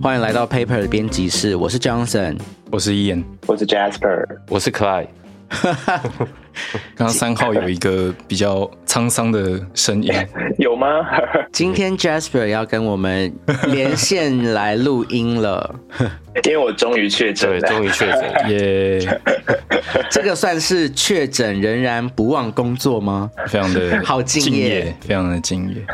[0.00, 2.38] 欢迎来到 Paper 的编辑室，我是 Johnson。
[2.70, 5.08] 我是 Ian，我是 Jasper，我是 Clyde。
[6.94, 10.12] 刚刚三号有一个比较沧桑的声音，
[10.58, 10.86] 有吗？
[11.50, 13.32] 今天 Jasper 要跟我们
[13.66, 15.74] 连线来录音了，
[16.44, 18.50] 因为我终于确诊对，了，终于确诊。
[18.50, 19.20] 耶，
[20.10, 23.30] 这个算是确诊仍然不忘工作吗？
[23.48, 25.84] 非常的好敬业非常的敬业。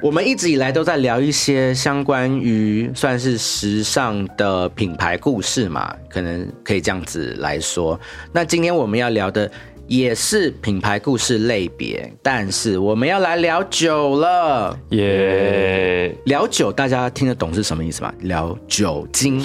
[0.00, 7.98] 我们一直以来都在聊一些相关于算是时尚的品牌故事嘛，可能可以这样子来说。
[8.32, 9.50] 那今天我们要聊的
[9.86, 14.78] 也是品牌故事类别，但是我们要来聊酒了。
[14.90, 18.12] 耶，聊酒，大家听得懂是什么意思吗？
[18.20, 19.40] 聊酒精。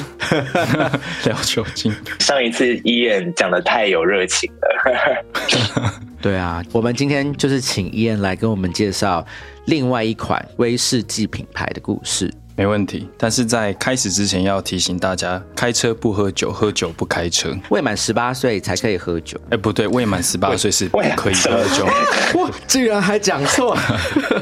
[1.26, 9.26] 聊酒精，上一次 Ian 讲的太有热情了， 对啊，我们今天就是请伊恩来跟我们介绍
[9.66, 12.34] 另外一款威士忌品牌的故事。
[12.56, 13.10] 没问题。
[13.18, 17.52] 但是在开始之前要提醒大家，开车不喝酒，喝酒不开车。
[17.72, 21.86] 未满十八岁才可以喝酒，哎，不对，未满十八岁是不可以喝酒。
[22.40, 23.76] 哇，居然还讲错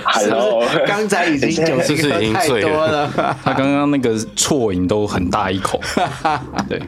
[0.03, 5.79] Hello 刚才已经酒是不是精喝太已经醉了多了，他刚刚那个啜饮都很大一口。
[6.67, 6.81] 对，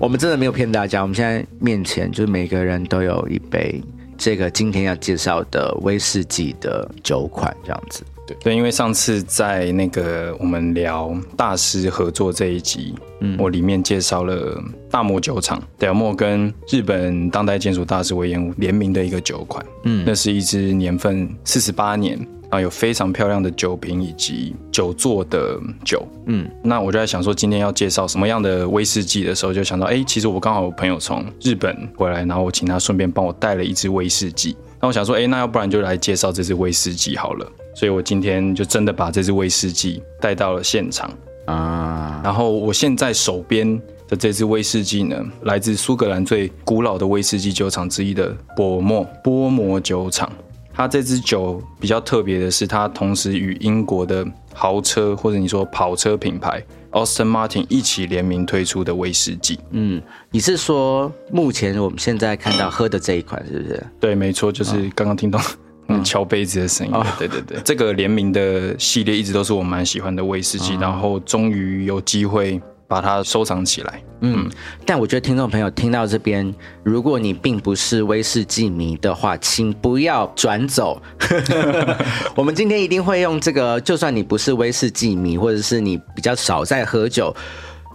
[0.00, 3.80] 我们真的没有骗大家，我们现在面前就是每个人都有一杯
[4.24, 8.02] 这个今天要介绍的威士忌的酒款，这样子。
[8.40, 14.58] 对，因为上次在那个我们聊大师合作这一集，嗯，我里面介绍了
[14.90, 22.18] 大摩酒厂德莫跟日本当代建筑大师隈研吾联名的一个酒款，嗯，那是一支年份四十八年，
[22.60, 34.56] 有非常漂亮的酒瓶以及酒座的酒，嗯，那我就在想说今天要介绍什么样的威士忌的时候，就想到，哎，其实我刚好有朋友从日本回来，然后我请他顺便帮我带了一支威士忌。
[34.80, 37.46] 那我想说，哎，那要不然就来介绍这支威士忌好了。
[37.74, 41.10] 所以我今天就真的把这支威士忌带到了现场。
[41.46, 43.78] 啊，然后我现在手边
[44.08, 50.30] 的这支威士忌呢，来自苏格兰最古老的威士忌酒厂之一的波莫波摩酒厂。
[50.74, 59.58] 它这支酒比较特别的是，它同时与英国的豪车或者你说跑车品牌 Austin Martin 一起联名推出的威士忌。
[59.70, 63.86] 嗯，你是说目前我们现在看到喝的这一款是不是？
[64.00, 65.40] 对，没错，就是刚刚听到
[65.88, 66.92] 嗯敲杯子的声音。
[67.18, 74.02] 对对对，这个联名的系列一直都是我蛮喜欢的威士忌，然后终于有机会把它收藏起来。
[74.20, 74.48] 嗯，
[74.86, 81.00] 但我觉得听众朋友听到这边，如果你并不是威士忌迷的话，请不要转走。
[82.34, 87.34] 我们今天一定会用这个，就算你不是威士忌迷，或者是你比较少在喝酒，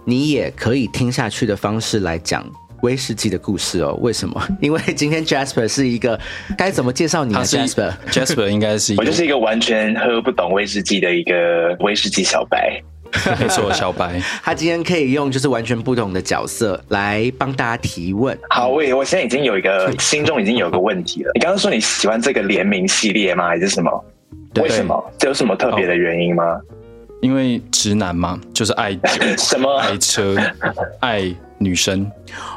[0.04, 2.44] 你也可以听下去的方式来讲。
[2.82, 4.42] 威士忌的故事哦，为什么？
[4.58, 6.18] 因为今天 Jasper 是一个
[6.56, 12.80] 该怎么介绍你呢？Jasper，Jasper 应该是一个我就是一个完全喝不懂威士忌的一个威士忌小白。
[13.38, 14.20] 没错小白。
[14.42, 18.36] 他今天可以用就是完全不同的角色来帮大家提问。
[18.50, 21.30] 好，我也我现在已经有一个心中已经有一个问题了。
[21.34, 23.48] 你刚刚说你喜欢这个联名系列吗？
[23.48, 24.04] 还是什么？
[24.52, 25.12] 对为什么？
[25.18, 26.58] 这有什么特别的原因吗？
[27.20, 28.98] 因为直男嘛，就是爱、
[29.36, 29.76] 什么？
[29.78, 30.34] 爱车、
[31.00, 32.10] 爱女生，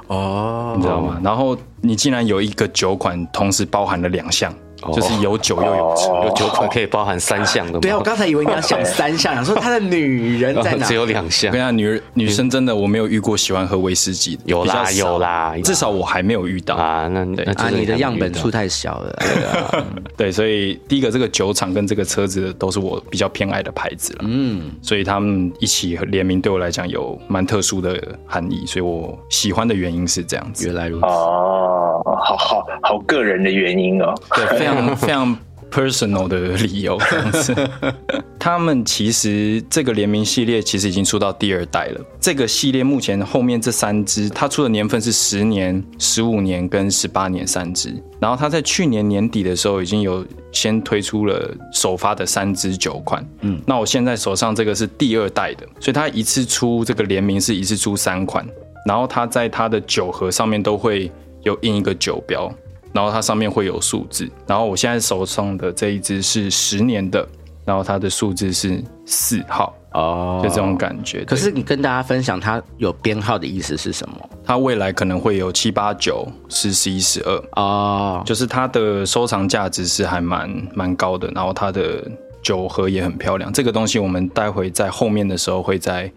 [0.07, 1.19] 哦你知道吗？
[1.23, 4.53] 然后你竟然有一个酒款同时包含了两项，
[4.91, 6.09] 就是有酒又有车。
[6.09, 7.79] 哦有酒款可以包含三项的吗？
[7.81, 10.93] 对啊，我刚才以为你要想三项，想说他的女人在哪 只？
[10.93, 11.65] 有两项我跟你。
[11.65, 16.75] 讲，女女生真的我没有遇过喜欢喝威士忌的，有啦有啦至少我还没有遇到。
[16.75, 19.15] 啊，那那啊，你的样本数太小了。
[20.15, 30.65] 对，所以第一个这个酒厂跟这个车子都是我比较偏爱的牌子了，嗯，所以他们一起联名对我来讲有蛮特殊的含义，所以我喜欢的原因是这样子。
[30.65, 31.05] 原来如此。
[31.05, 34.13] 哦，好好好个人的原因哦。
[34.35, 35.37] 对，非常 非常
[35.71, 37.69] personal 的理由这样子。
[38.37, 42.01] 他们其实这个联名系列其实已经出到第二代了。
[42.19, 47.95] 这个系列目前后面这三支，它出的年份是十年、十五年跟十八年三支。
[48.19, 53.25] 然后它在去年年底的时候已经有先推出了首发的三支酒款。
[53.41, 58.45] 嗯，那我现在手上这个是第二代的，所以它一次出这个联名是一次出三款，
[58.85, 61.09] 然后它在它的酒盒上面都会
[61.43, 62.53] 有印一个酒标。
[62.93, 67.27] 然后它上面会有数字，然后我现在手上的这一只是十年的，
[67.65, 71.25] 然后它的数字是四号，哦就这种感觉。
[71.25, 74.29] 可是你跟大家分享它有编号的意思是什么？
[74.45, 82.05] 它未来可能会有七八九、十、十一、十二，哦，就是它的收藏价值是还蛮蛮高的，然后它的
[82.43, 83.51] 酒盒也很漂亮。
[83.51, 86.11] 这个东西我们待会在后面的时候会再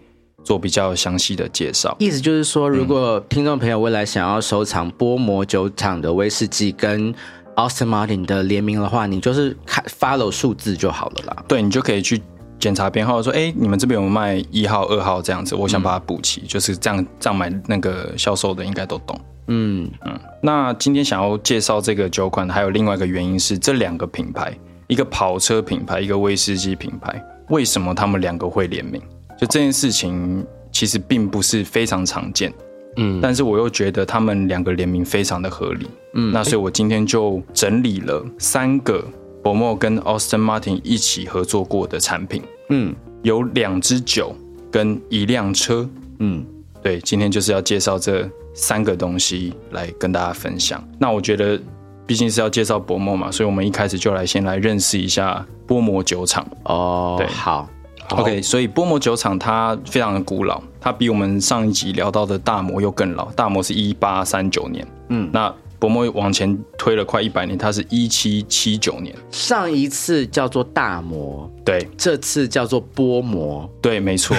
[0.47, 1.93] 做比较详细的介绍。
[1.99, 7.13] 意思就是说，如果听众朋友未来想要收藏波摩酒厂的威士忌跟
[7.57, 11.43] Austin Martin 的联名的话，你就是看 follow 数字就好了啦。
[11.49, 12.21] 对你就可以去
[12.57, 19.19] 检查编号说，哎，你们这边有卖一号、二号这样子，我想把它补齐，就是这样这样买那个销售的应该都懂。
[19.47, 24.57] 嗯嗯，那今天想要介绍这个酒款，还有另外一个原因是这两个品牌，
[24.87, 29.01] 一个跑车品牌，一个威士忌品牌，为什么他们两个会联名？
[29.39, 32.53] 就这件事情其实并不是非常常见，
[32.97, 39.03] 嗯，但是我又觉得他们两个联名非常的合理，嗯，那所以我今天就整理了三个
[39.43, 42.95] 伯莫跟 Austin Martin 一起合作过的产品，嗯。
[43.23, 44.33] 有两支酒
[44.71, 46.45] 跟一辆车，嗯，
[46.83, 50.81] 对，今天就是要介绍这三个东西来跟大家分享。
[50.99, 51.59] 那我觉得，
[52.05, 56.47] 毕竟是要介绍薄膜嘛，所以我们一开始就来先来认识一下波摩酒厂。
[56.65, 57.27] 哦，对。
[57.27, 57.67] 好，
[58.09, 63.25] OK，所以波摩酒厂它非常的古老，它比我们上一集聊到的大摩又更老。
[63.31, 69.13] 大摩是一八三九年，嗯那波摩往前推了快一百年，它是一七七九年。
[69.29, 74.35] 上一次叫做大摩，对这次叫做波摩，对，没错，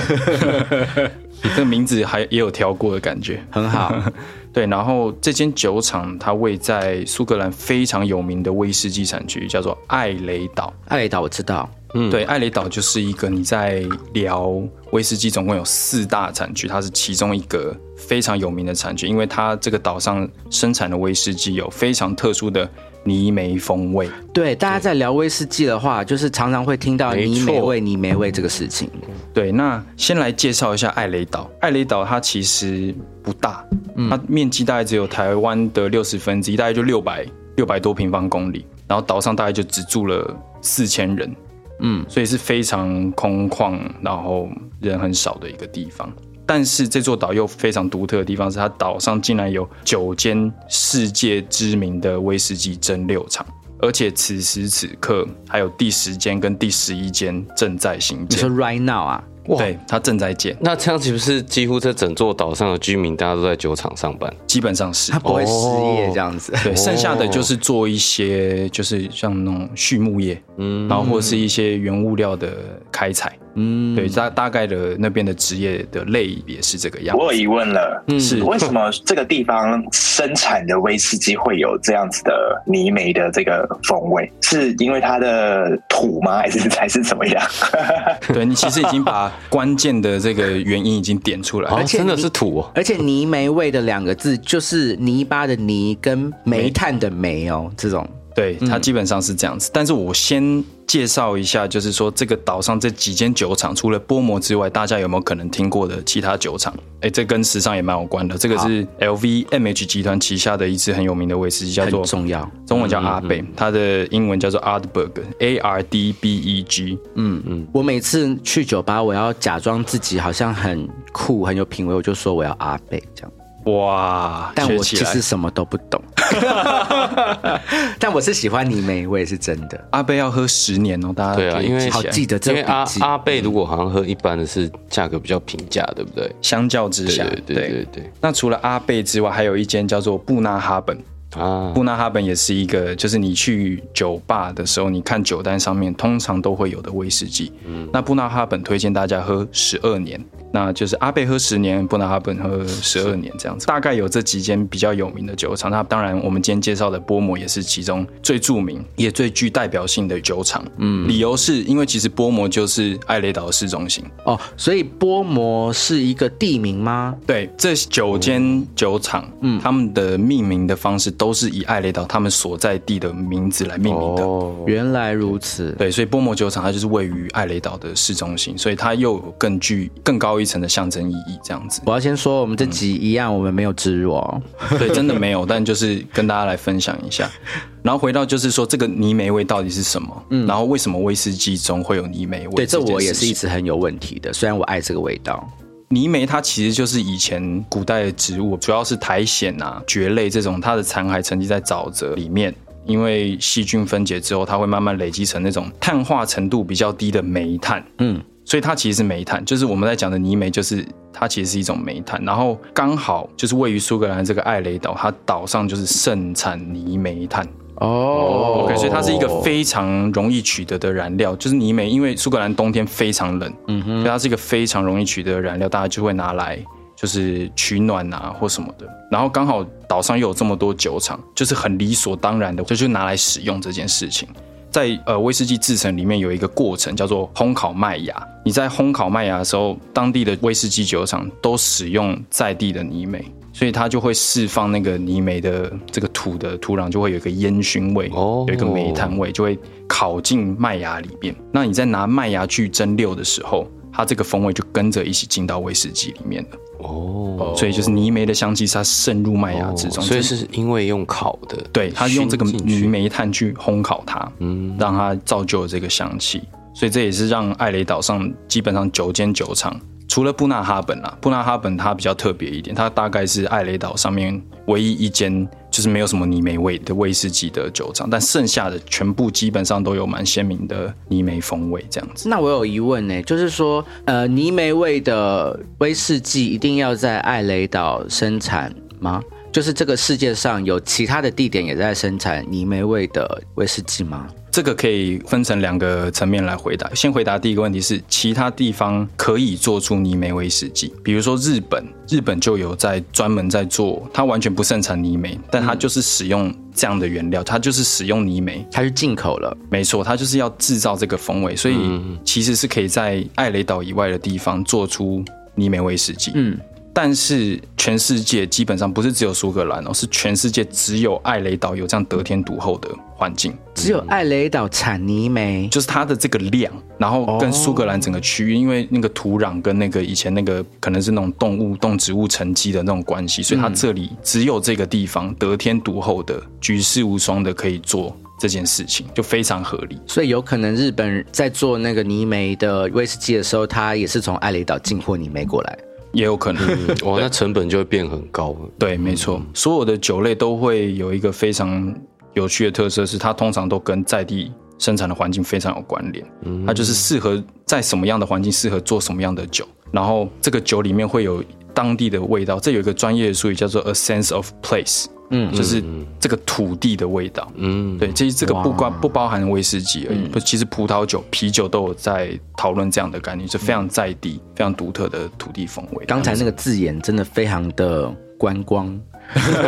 [1.42, 3.40] 这个名字还也有挑过的感觉。
[3.50, 3.94] 很好。
[4.50, 10.72] 对，然后这间酒厂它位在苏格兰非常有名的威士忌产区，叫做艾雷岛。
[10.86, 11.68] 艾雷岛我知道，
[12.10, 13.82] 对，艾雷岛就是一个你在
[14.12, 22.68] 聊威士忌，总共有四大产区，它是其中一个非常有名的产区，因为它这个岛上生产的威士忌有非常特殊的
[23.04, 24.08] 泥煤风味。
[24.34, 28.90] 对，大家在聊威士忌的话，就是常常会听到没泥煤味、泥煤味这个事情。
[29.32, 31.50] 对，那先来介绍一下艾雷岛。
[31.60, 33.64] 艾雷岛它其实不大，
[34.10, 37.24] 它面积大概只有台湾的六十分之一，大概就六百
[37.56, 38.66] 六百多平方公里。
[38.86, 41.34] 然后岛上大概就只住了四千人，
[41.80, 44.48] 嗯，所以是非常空旷，然后
[44.80, 46.12] 人很少的一个地方。
[46.46, 53.46] 但是这座岛又非常独特的地方是，它岛上竟然有九间世界知名的威士忌蒸馏厂，
[53.80, 58.64] 而且此时此刻还有第十间跟第十一间正在兴建你说。
[58.64, 59.24] right now 啊？
[59.48, 64.32] 哇对，它正在建，那这样岂不是几乎这整座岛上的居民，大家都在酒厂上班？
[64.46, 65.18] 基本上是他。
[65.18, 65.52] 不会失
[65.96, 66.54] 业这样子。
[66.64, 72.56] 对，剩下的就是做一些，就是像那种畜牧业，嗯，然后或是一些原物料的
[72.90, 77.22] 开采，嗯，对，大大概的那边的职业的类别是这个样子。
[77.22, 82.32] 我有疑问了，是为什么这个地方生产的威士忌会有这样子的
[82.64, 84.30] 泥煤的这个风味？
[84.42, 86.38] 是因为它的土吗？
[86.38, 87.42] 还是 还是怎么样？
[88.32, 91.84] 对你其实已经把关键的这个原因已经点出来了哦，。
[91.84, 92.70] 真的是土哦。
[92.74, 98.08] 而且泥煤味的两个字就是泥巴的泥跟煤炭的煤哦，这种
[98.38, 99.68] 对，它基本上是这样子。
[99.72, 106.72] 但是我先介绍一下，就是说这个岛上这几间酒厂，除了波摩之外，大家有没有可能听过的其他酒厂？
[107.00, 108.38] 哎，这跟时尚也蛮有关的。
[108.38, 112.48] 这个是 LVMH 集团旗下的一支很有名的威士忌，叫做重要。
[112.64, 116.96] 中文叫阿贝，它的英文叫做 Ardbeg，A R D B E G。
[117.16, 123.32] 嗯嗯我每次去酒吧，我要假装自己好像很酷、很有品味，我就说我要阿贝这样。
[123.76, 126.02] 哇，但我其实什么都不懂，
[127.98, 129.88] 但我是喜欢你妹，我也是真的。
[129.90, 136.30] 阿贝要喝十年哦，大家对啊因为好记得这因为阿阿贝如果好像喝一般的是价格比较平价，对不对？
[136.40, 140.96] 相较之下，对对对对对那除了阿贝之外，还有一间叫做布纳哈本。
[141.32, 147.52] 啊，布纳哈本也是一个，就是你去酒吧的时候，你看酒单上面通常都会有的威士忌。
[147.66, 153.66] 嗯那布纳哈本推荐大家喝十二年，那就是阿贝喝十年，布纳哈本喝十二年这样子。
[153.66, 155.70] 大概有这几间比较有名的酒厂。
[155.70, 160.64] 那当然，我们今天介绍的波摩也是其中最著名也最具代表性的酒厂。
[160.78, 164.04] 嗯，理由是因为其实波摩就是艾雷岛的市中心。
[164.24, 167.14] 哦，所以波摩是一个地名吗？
[167.26, 174.22] 对，这九间酒厂，嗯，他们的命名的方式都是以艾雷岛他们所在地的名字来命名的。
[174.22, 175.72] 哦，原来如此。
[175.72, 181.82] 对，所以波摩酒厂它就是位于艾雷岛的市中心，所以它又有更具更高一层的象征意义，这样子。
[181.84, 184.42] 我要先说，我们这集一样，我们没有植入哦。
[184.78, 187.28] 对，真的没有，但就是跟大家来分享一下。
[187.82, 190.24] 然后回到就是说，这个泥煤味到底是什么？
[190.30, 192.54] 嗯，然后为什么威士忌中会有泥煤味？
[192.54, 194.32] 对，这我也是一一直很有问题的。
[194.32, 195.48] 虽然我爱这个味道，
[195.90, 202.54] 泥煤它其实就是以前古代的植物，主要是苔藓啊、蕨类这种，它的残骸沉积在沼泽里面。
[202.84, 207.84] 因为细菌分解之后，它会慢慢累积成那种碳化程度比较低的煤炭。
[207.98, 212.18] 嗯，所以它其实是煤炭，就是我们在讲的泥煤，就是它其实是一种煤炭。
[212.24, 217.46] 然后刚好就是位于苏格兰这个艾雷岛，它岛上就是盛产泥煤炭。
[217.80, 226.56] 哦所以它是一个非常容易取得的燃料，就是泥煤，因为苏格兰冬天非常冷，嗯哼，所以它是一个非常容易取得的燃料，大家就会拿来
[226.94, 228.86] 就是取暖啊或什么的。
[229.10, 234.28] 然后刚好岛上又有这么多酒厂，就是很理所当然的，就就拿来使用这件事情。
[234.70, 238.14] 在呃威士忌制成里面有一个过程叫做烘烤麦芽。
[238.44, 243.24] 你在烘烤麦芽的时候，当地的威士忌酒厂都使用在地的泥煤，
[243.58, 251.34] 所以它就会释放那个泥煤的这个土的土壤就会有一个烟熏味，哦有一个煤炭味，就会烤进麦芽里面。
[251.50, 256.58] 那你在拿麦芽去蒸馏的时候，它这个风味就跟着一起进到威士忌里面了。
[256.78, 266.40] 哦，所以就是泥煤的香气，它渗入麦芽之中，所以就是因为用烤的，对，它用这个泥煤炭去烘烤它，嗯，让它造就了这个香气。
[266.72, 269.74] 所以这也是让艾雷岛上基本上九间酒厂，
[270.08, 282.28] 除了布纳哈本啦，布纳哈本它比较特别一点，它大概是艾雷岛上面唯一一间就是没有什么泥煤味的威士忌的酒厂，但剩下的全部基本上都有蛮鲜明的泥煤风味这样子。
[282.28, 289.22] 那我有疑问呢，就是说，呃，泥煤味的威士忌一定要在艾雷岛生产吗？
[289.58, 294.28] 就是这个世界上有其他的地点也在生产泥煤味的威士忌吗？
[294.52, 296.88] 这个可以分成两个层面来回答。
[296.94, 311.76] 先回答第一个问题是，其他地方可以做出泥煤威士忌，比如说日本，日本就有在专门在做，它完全不盛产泥煤，但它就是使用这样的原料，它就是使用泥煤，它是进口了，没错，它就是要制造这个风味，所以
[312.24, 315.24] 其实是可以在艾雷岛以外的地方做出
[315.56, 316.30] 泥煤威士忌。
[316.36, 316.56] 嗯，
[316.92, 323.56] 但是全世界基本上不是只有苏格兰哦，是全世界只有艾雷岛有这样得天独厚的环境。
[323.74, 340.00] 只有艾雷岛产泥煤，就是它的这个量，然后跟苏格兰整个区域，因为那个土壤跟那个以前那个可能是那种动物、动植物沉积的那种关系，所以它这里只有这个地方得天独厚的、举世无双的可以做这件事情，就非常合理。
[340.08, 345.78] 所以有可能日本在做那个泥煤的威士忌的时候，它也是从艾雷岛进货泥煤过来。
[346.12, 346.62] 也有可能，
[347.04, 348.58] 哇，那成本就会变很高了。
[348.78, 351.94] 对，没错，所有的酒类都会有一个非常
[352.34, 356.24] 有趣的特色，是它通常都跟在地生产的环境非常有关联。
[356.66, 362.58] 它就是适合在什么样的环境适合做什么样的酒，然后这个酒里面会有当地的味道。
[362.58, 365.82] 这有一个专业的术语叫做 a sense of place，嗯，就是
[366.18, 367.50] 这个土地的味道。
[367.56, 376.04] 嗯，对，其实这个不哇光不包含威士忌而已，不，其实葡萄酒、啤酒都有在讨论这样的概念，是非常在地、非常独特的土地风味。
[376.06, 378.98] 刚才那个字眼真的非常的观光，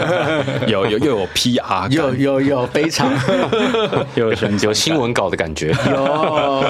[0.67, 3.13] 有有又有 PR，感有有有，非常
[4.17, 5.75] 又有宣有新闻稿的感觉。
[5.91, 6.65] 有。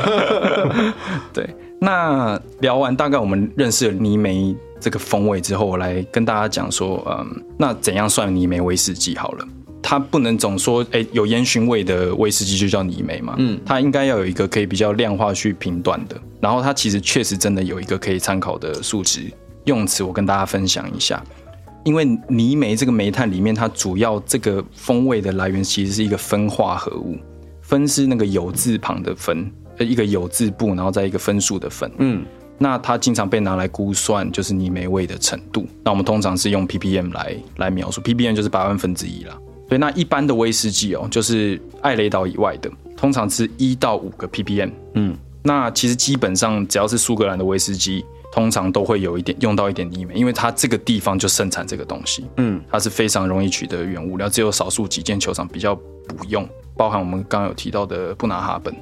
[1.32, 1.48] 对，
[1.80, 9.44] 那聊完大概我们认识了泥煤这个风味之后，我来跟大家讲说，嗯，那怎样算泥煤威士忌好了？
[9.82, 16.20] 它不能总说，哎，有烟熏味的威士忌就叫泥煤嘛，嗯，它应该要有一个可以比较量化去评断的。
[16.38, 19.32] 然后它其实确实真的有一个可以参考的数值
[19.64, 21.22] 用词，我跟大家分享一下。
[21.82, 27.16] 因为泥煤这个煤炭里面，它主要这个风味的来源其实是一个酚化合物，
[27.62, 31.90] 酚是那个有字旁的分，呃，一个有字部，然后再一个分数的分。
[31.98, 32.24] 嗯，
[32.58, 35.66] 那它经常被拿来估算就是泥煤味的程度。
[35.84, 39.36] 那我们通常是用 ppm 来来描述，ppm 就是百万分之一啦。
[39.68, 44.70] 所以，那一般的威士忌哦，就是艾雷岛以外的，通常是一到五个 ppm。
[44.94, 52.26] 嗯，那其实基本上只要是苏格兰的威士忌，通常都会有一点用到一点泥煤，因为它这个地方就盛产这个东西。
[52.38, 56.46] 嗯，它是非常容易取得原物料，只有少数几间球场比较不用，
[56.76, 58.74] 包含我们刚刚有提到的布拿哈本。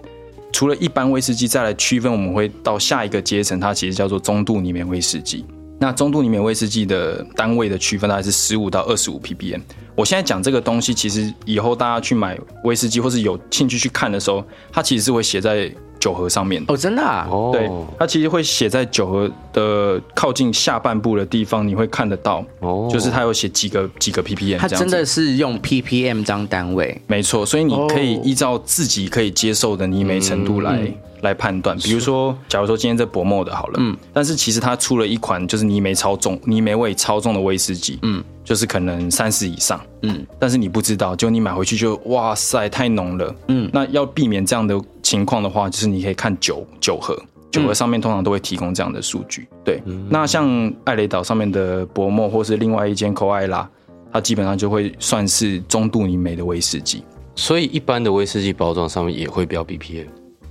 [0.59, 5.45] 除了一般威士忌，再来区分，我们会到下一个阶层，它其实叫做中度里面威士忌。
[5.79, 9.61] 那中度里面威士忌的单位的区分大概是十五到二十五 ppm。
[9.95, 16.63] 我现在讲这个东西，其实以后大家去买威士忌或是有兴趣去看的时候，它其实是会写在酒盒上面。
[16.69, 24.59] 哦，真的啊，哦，对，它其实会写在酒盒的靠近下半部的地方，你会看得到，哦就是它有写几个几个 ppm。
[24.59, 27.01] 它真的是用 ppm 当单位。
[27.07, 30.81] 没错，所以你可以哦依照自己可以接受的泥煤程度来、
[31.23, 31.77] 来判断。
[31.79, 47.17] 比如说，假如说今天这薄墨的好了，嗯，但是其实它出了一款就是泥煤超重、泥煤味超重的威士忌，嗯，就是可能三十以上，嗯，但是你不知道，就你买回去就哇塞太浓了，嗯，那要避免这样的情况的话，就是你可以看酒酒盒。
[47.51, 49.83] 酒盒上面通常都会提供这样的数据，对。
[50.11, 53.67] 那像艾雷岛上面的薄墨，或是另外一间科艾拉，
[54.13, 57.03] 它基本上就会算是中度泥煤的威士忌。
[57.35, 60.09] 所以一般的威士忌包装上面也会标 BPM。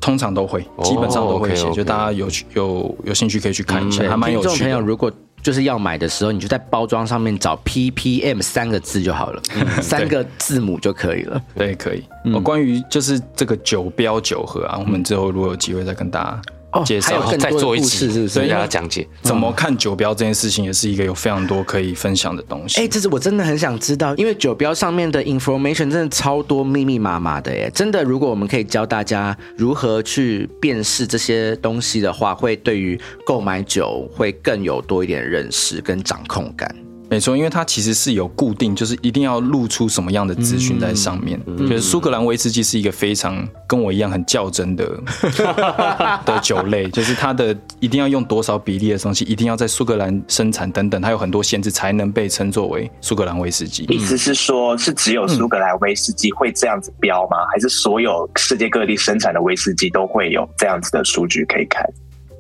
[0.08, 4.70] 通常都会，基本上都会写就大家有有有兴趣可以去看一下，对还蛮有听众趣的。
[4.70, 5.12] 朋友如果
[5.44, 9.42] 就是要买的时候，你就在包装上面找 ppm 三个字就好了，
[9.82, 11.42] 三个字母就可以了。
[11.56, 12.04] 对，可以。
[12.34, 16.42] 哦，关于就是这个酒标酒盒啊，我们之后如果有机会再跟大家哦
[16.84, 19.08] 介绍再做一集，故事是不是跟大家讲解。
[19.22, 22.82] 怎么看酒标这件事情，也是一个有非常多可以分享的东西。
[22.82, 27.72] 哎、这是我真的很想知道，因为酒标上面的 information 真的超多密密麻麻的耶。
[27.74, 36.74] 真的，如果我们可以教大家如何去辨识这些东西的话，会对于购买酒会更有多一点认识跟掌控感。
[37.10, 41.40] 没错，因为它其实是有固定，就是一定要露出什么样的资讯在上面。
[41.60, 44.86] 就是苏格兰威士忌是一个非常跟我一样很较真的
[46.26, 53.84] 的酒类，就是它的一定要用多少比例的东西，一定要在苏格兰生产等等，它有很多限制才能被称作为苏格兰威士忌。
[53.86, 57.38] 意思是说，是只有苏格兰威士忌会这样子标吗？
[57.54, 61.84] 还是所有世界各地生产的威士忌都会有这样子的数据可以看？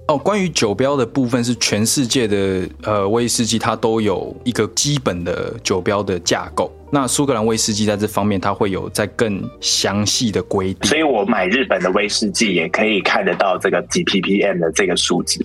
[0.07, 6.71] 哦，关于酒标的部分是全世界的呃威士忌，它都有一个基本的酒标的架构。
[6.89, 10.97] 那苏格兰威士忌在这方面，它会有在更详细的规定所。
[10.97, 15.41] 以我买日本的威士忌也可以看得到这个 G P P M 的这个数值。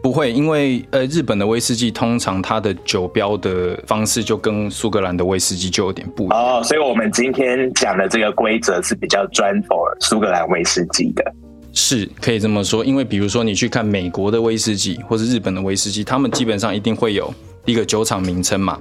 [0.00, 6.38] 不会，因为呃日本的威士忌通常它的酒标的方式就跟苏格兰的威士忌就有点不一样。
[6.38, 11.34] 哦，所以我们今天讲的这个规则是比较专 for 苏格兰威士忌的。
[11.78, 17.32] 是可以这么说，因为比如说你去看美国的威士忌或是日本的威士忌，他们基本上一定会有
[17.66, 18.80] 一个酒厂名称嘛。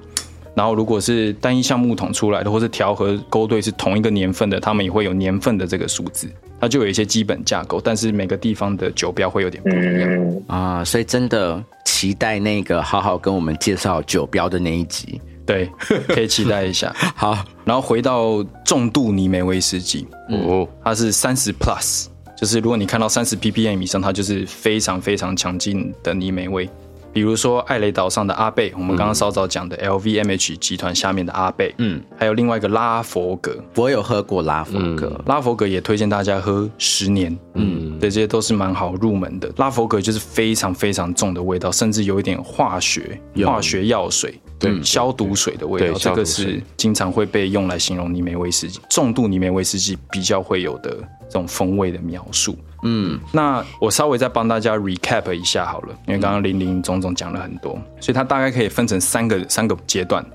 [0.56, 6.27] 然后如果是单一橡木桶出来的，或是调和勾兑是同一个年份的，他们也会有年份的这个数字，
[6.60, 7.80] 它就有一些基本架构。
[7.80, 10.10] 但是每个地方的酒标会有点不一样。
[10.10, 15.22] 嗯，啊，所以真的期待那个好好跟我们介绍酒标的那一集。
[15.46, 15.70] 对，
[16.08, 16.92] 可以期待一下。
[17.16, 22.08] 好，然后回到重度泥煤威士忌，哦，它是三十 plus，
[22.39, 26.70] 就是如果你看到三十 ppm 以上，它就是非常非常强劲的泥煤味。
[27.13, 39.51] 比如说艾雷岛上的阿贝，我们刚刚稍早讲的 LVMH 集团下面的阿贝，嗯，还有另外一个拉佛格，我有喝过拉佛格，拉佛格也推荐大家喝十年，嗯，对，这些都是蛮好入门的。
[39.58, 50.91] 拉佛格就是非常非常重的味道，甚至有一点化学化学药水，对，消毒水的味道，这个是经常会被用来形容泥煤威士忌，重度泥煤威士忌比较会有的
[51.27, 52.57] 这种风味的描述。
[52.83, 60.25] 嗯，那我稍微再帮大家 recap 一下好了，因为刚刚林林总总讲了很多，所以它大概可以分成三个三个阶段。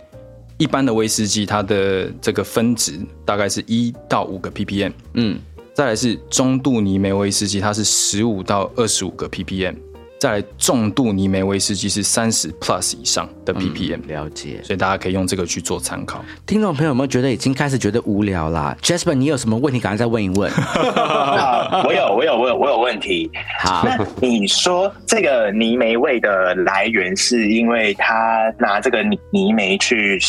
[0.58, 5.38] 一般的威士忌，它的这个分值大概是一到五个 ppm，嗯，
[5.74, 9.74] 再来是中度泥煤威士忌，它是十五到二十五个 ppm，
[10.22, 14.60] 再来重度泥煤威士忌是三十 plus 以上的 ppm，、了解。
[14.62, 16.24] 所以大家可以用这个去做参考。
[16.46, 20.48] 听众朋友有没有觉得已经开始觉得无聊啦？Jasper，你有什么问题赶快再问一问。
[20.54, 23.28] 啊，我有，我有，我有，我有问题。
[23.58, 30.20] 好，那你说这个泥煤味的来源是因为他拿这个泥泥煤去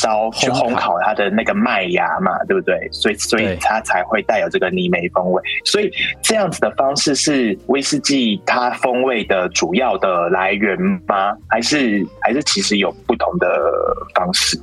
[0.00, 2.88] 烧、去烘烤它的那个麦芽嘛，对不对？
[2.90, 5.42] 所以，所以它才会带有这个泥煤风味。
[5.64, 5.90] 所以
[6.22, 11.36] 这样子的方式是威士忌它风味的主要的来源吗？
[11.48, 13.46] 还是还是其实有不同的
[14.14, 14.58] 方式？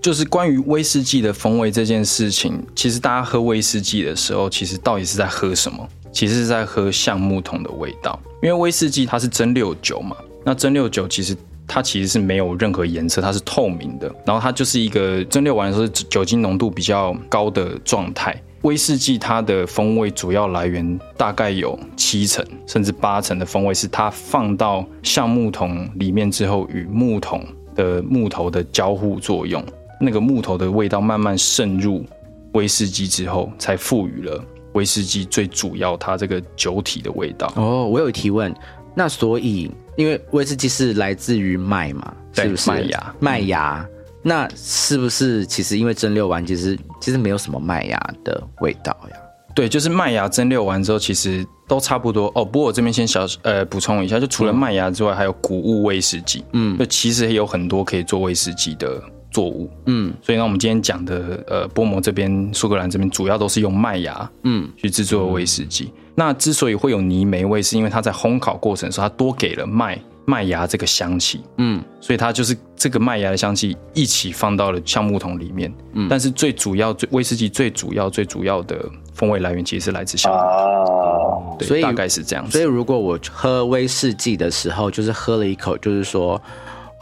[0.00, 5.88] 就是关于威士忌的风味这件事情，其实大家喝威士忌的时候，其实到底是在喝什么？
[6.12, 10.14] 其实是在喝橡木桶的味道，因为威士忌它是蒸馏酒嘛，
[10.44, 11.34] 那蒸馏酒其实
[11.74, 18.38] 它其实是没有任何颜色，它是透明的，然后它就是一个蒸馏完的时候酒精浓度比较高的状态。
[18.60, 27.42] 威士忌它的风味主要来源大概有七成甚至八成的风味是它放到橡木桶里面之后，与木桶
[27.74, 29.64] 的木头的交互作用，
[29.98, 32.04] 那个木头的味道慢慢渗入
[32.52, 37.50] 威士忌之后，才赋予了威士忌最主要它这个酒体的味道。
[37.56, 38.54] 哦，我有提问。
[38.94, 42.70] 那所以，因为威士忌是来自于麦嘛，对是不是？
[42.70, 43.88] 麦芽麦芽。
[44.24, 49.16] 那是不是其实因为蒸馏完，其实其实没有什么麦芽的味道呀？
[49.52, 52.44] 对，就是麦芽蒸馏完之后，其实都差不多哦。
[52.44, 56.44] 不过我这边先小呃补充一下，就除了麦芽之外，还有谷物威士忌。
[56.52, 59.70] 嗯，就其实也有很多可以做威士忌的作物。
[59.86, 65.92] 嗯，所以呢，我们今天讲的呃波摩这边、苏格兰这边，主要都是用麦芽嗯去制作威士忌。
[66.14, 71.40] 那之所以会有泥煤味，是因为它在烘烤过程的时候，它多给了麦麦芽这个香气。
[71.56, 75.72] 嗯所以它就是这个麦芽的香气一起放到了橡木桶里面。
[75.94, 81.66] 嗯，但是最主要、最威士忌最主要、最主要的风味来源其实是来自橡木桶。
[81.66, 82.52] 所以大概是这样子。
[82.52, 86.40] 所以如果我喝威士忌的时候，就是喝了一口，就是说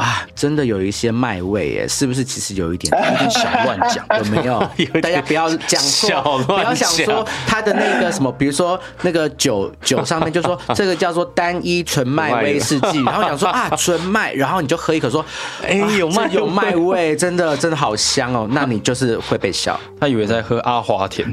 [0.01, 2.25] 啊，真的有一些麦味耶，是不是？
[2.25, 4.05] 其实有一点 有点小乱讲。
[4.19, 4.59] 有没有？
[5.03, 15.23] 大家不要讲小错，不要想说它的那个什么，比如说那个酒酒上面就说 这个叫做单一纯麦威士忌，然后想说啊纯麦，然后你就喝一口说，
[15.63, 19.79] 哎啊有麦这有麦味，真的真的好香哦，那你就是会被笑。
[20.01, 21.31] 他以为在喝阿华田，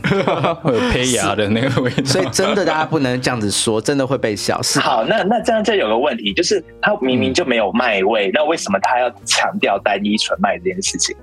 [0.62, 2.04] 会有胚芽的那个味道。
[2.04, 4.62] 所以真的大家不能这样子说，真的会被笑。
[4.62, 11.16] 是好，那那这样就有个问题，就是他明明就没有麦味，那为什么他要强调单一纯麦这件事情？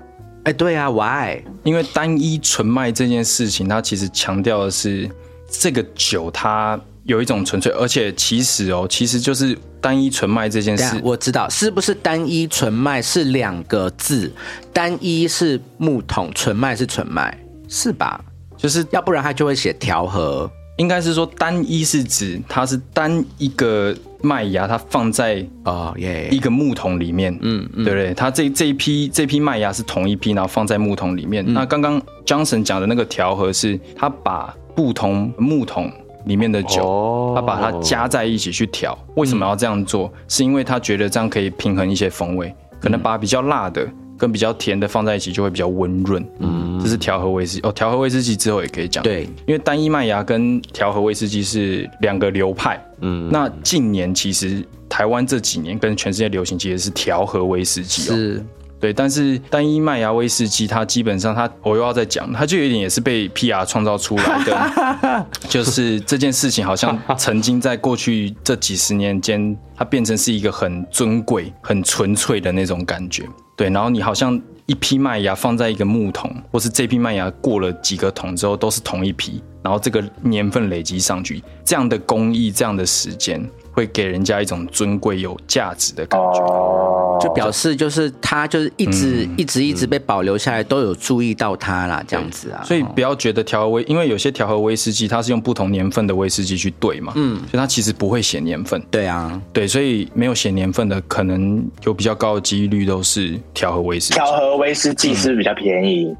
[0.45, 1.43] 哎，对啊，Why？
[1.63, 5.09] 因为单一纯麦这件事情，它其实强调的是
[5.49, 11.01] 这个酒它有一种纯粹，而且其实哦，其实就是单一纯麦这件事。
[11.03, 14.31] 我知道是不是单一纯麦是两个字，
[14.71, 17.35] 单一是木桶，纯麦是纯麦，
[17.67, 18.23] 是吧？
[18.55, 20.49] 就是要不然他就会写调和。
[20.77, 28.13] 应该是说单一是指它是单一个麦芽，它放在啊耶一个木桶里面，嗯对不对？
[28.13, 31.45] 它这这一批这批麦芽是同一批，然后放在木桶里面。
[31.53, 35.91] 那刚刚 Johnson 讲的那个调和是，他把不同木桶
[36.25, 38.97] 里面的酒，哦他把它加在一起去调。
[39.15, 40.11] 为什么要这样做？
[40.27, 43.87] 是因为他觉得这样可以平衡一些风味，可能把比较辣的。
[44.17, 47.61] 跟比较甜的放在一起就会比较温润，嗯，这是调和威士忌。
[47.67, 47.71] 哦。
[47.71, 58.45] 调和威士忌之后也可以讲，对，因为单一麦芽跟调和威士忌是两个流派，嗯，那近年其实台湾这几年跟全世界流行其实是调和威士忌哦，是。
[58.77, 73.23] 对，但是单一麦芽威士忌它基本上它我又要再讲，它就有点也是被 PR 创造出来的， 就是这件事情好像曾经在过去这几十年间，它变成是一个很尊贵、很纯粹的那种感觉，
[73.55, 74.41] 对，然后你好像。
[74.67, 86.94] 一批麦芽放在一个木桶，或是这批麦芽过了几个桶之后都是同一批，然后这个年份累积上去，这样的工艺、这样的时间，会给人家一种尊贵、有价值的感觉。
[87.15, 92.63] 哦，就表示就是他就是一直、嗯一直一直被保留下来，都有注意到他啦，这样子啊。
[92.63, 106.15] 所以不要觉得调和威，因为有些调和威士忌它是用不同年份的威士忌去兑嘛，嗯，所以它其实不会写年份，对啊，对，所以没有写年份的，可能有比较高的几率都是调和威士忌，调和威士忌是不是比较便宜？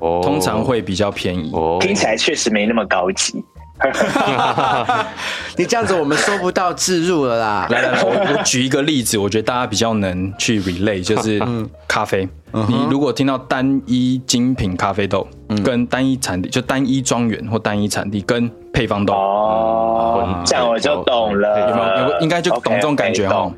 [0.00, 1.50] 哦通常会比较便宜。
[1.52, 3.42] 哦听起来确实没那么高级。
[5.56, 7.66] 你这样子我们收不到置入了啦。
[7.70, 11.40] 来来来，我我举一个例子，我觉得大家比较能去 relay，就是
[11.88, 12.28] 咖啡。
[12.52, 15.26] 你如果听到单一精品咖啡豆，
[15.64, 21.68] 跟单一产地，就单一庄园或单一产地跟配方豆，哦，这样我就懂了。
[21.68, 21.98] 有没有？
[21.98, 23.50] 有没有应该就懂这种感觉哈。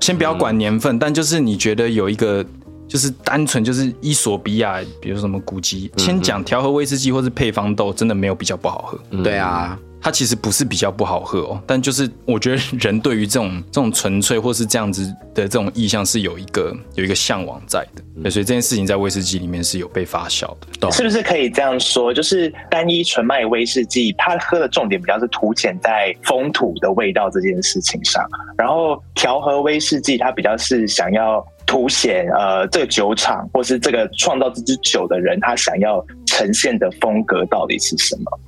[0.00, 2.44] 先不要管年份，但就是你觉得有一个，
[2.90, 9.22] 就是单纯就是伊索比亚，比如说什么古籍，先讲调和威士忌或是配方豆，真的没有比较不好喝。
[9.22, 20.90] 对啊，它其实不是比较不好喝哦，但就是我觉得人对于这种 这种纯粹或是这样子的这种意向是有一个有一个向往在的，对，所以这件事情在威士忌里面是有被发酵的。
[20.90, 22.12] 是不是可以这样说？
[22.12, 28.24] 就是单一纯麦威士忌，它喝的重点比较是凸显在风土的味道这件事情上，
[28.56, 38.40] 然后调和威士忌它比较是想要凸显呃这个酒厂或是这个创造这支酒的人他想要呈现的风格到底是什么？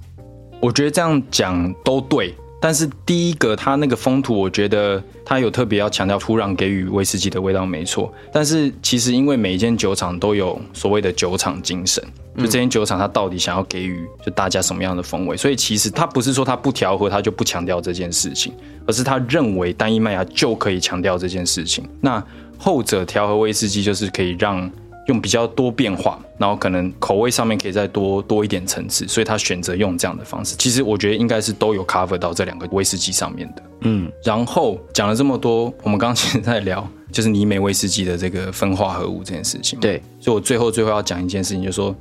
[0.62, 12.00] 我觉得这样讲都对，但是第一个它那个风土，我觉得它有特别要强调土壤给予威士忌的味道没错，但是其实因为每一间酒厂都有所谓的酒厂精神，
[12.36, 18.54] 就这间酒厂它到底想要给予就大家什么样的风味，所以其实它不是说它不调和它就不强调这件事情，
[18.86, 21.84] 而是他认为单一麦芽就可以强调这件事情。
[22.00, 22.24] 那
[22.56, 24.70] 后者调和威士忌就是可以让
[25.06, 30.54] 用比较多变化，然后可能口味上面可以再多多一点层次，所以他选择用这样的方式。
[30.56, 33.62] 其实我觉得应该是都有 cover 到这两个威士忌上面的。
[33.80, 41.94] 嗯，然后讲了这么多，我们刚刚其实在聊就是尼美威士忌的这个分化合物这件事情。，对，所以我最后最后要讲一件事情，就是说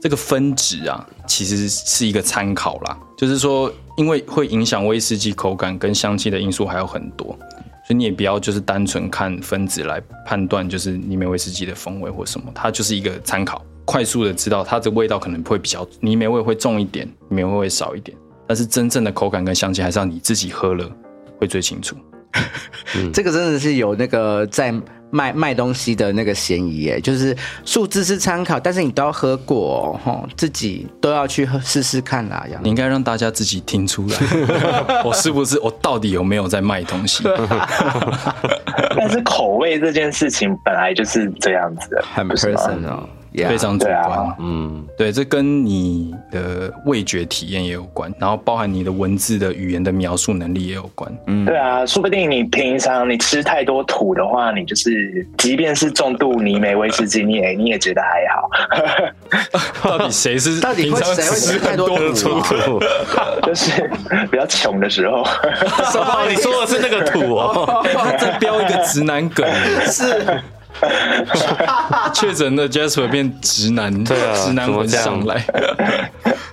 [0.00, 7.38] 这个分值啊，其实是一个参考啦，就是说因为会影响威士忌口感跟香气的因素还有很多。
[7.88, 18.14] 所以你也不要就是单纯看分子来判断，就是尼美威士忌的风味或什么，它就是一个参考，快速的知道它的味道可能会比较尼美味会重一点，尼美味会少一点，
[18.46, 20.86] 但是真正的口感跟香气还是要你自己喝了
[21.38, 21.96] 会最清楚。
[23.10, 24.70] 这个真的是有那个在
[25.10, 34.16] 卖卖东西的那个嫌疑耶，就是数字是参考，但是你都要喝过哦，吼自己都要去喝试试看啦，你应该让大家自己听出来，
[35.04, 37.24] 我是不是我到底有没有在卖东西？
[38.96, 43.17] 但是口味这件事情本来就是这样子的，很不是吗 personal。
[43.34, 44.34] Yeah 非常主观。
[44.38, 51.12] 嗯，对，这跟你的味觉体验也有关，然后包含你的文字的语言的描述能力也有关。
[51.26, 51.44] 嗯。
[51.44, 58.48] 对啊，说不定你平常你吃太多土的话，你就是即便是重度泥煤威士忌，你也你也觉得还好，
[59.98, 62.30] 到底谁是 到底平常会谁会吃太多很土
[63.16, 63.38] 啊？
[63.44, 63.90] 就是
[64.30, 65.22] 比较穷的时候。
[65.22, 69.46] 哦，你说的是那个土哦，他在标一个直男梗，
[69.86, 70.40] 是
[72.14, 75.44] 确诊的 Jasper 变直男，对啊直男魂怎么这样上来，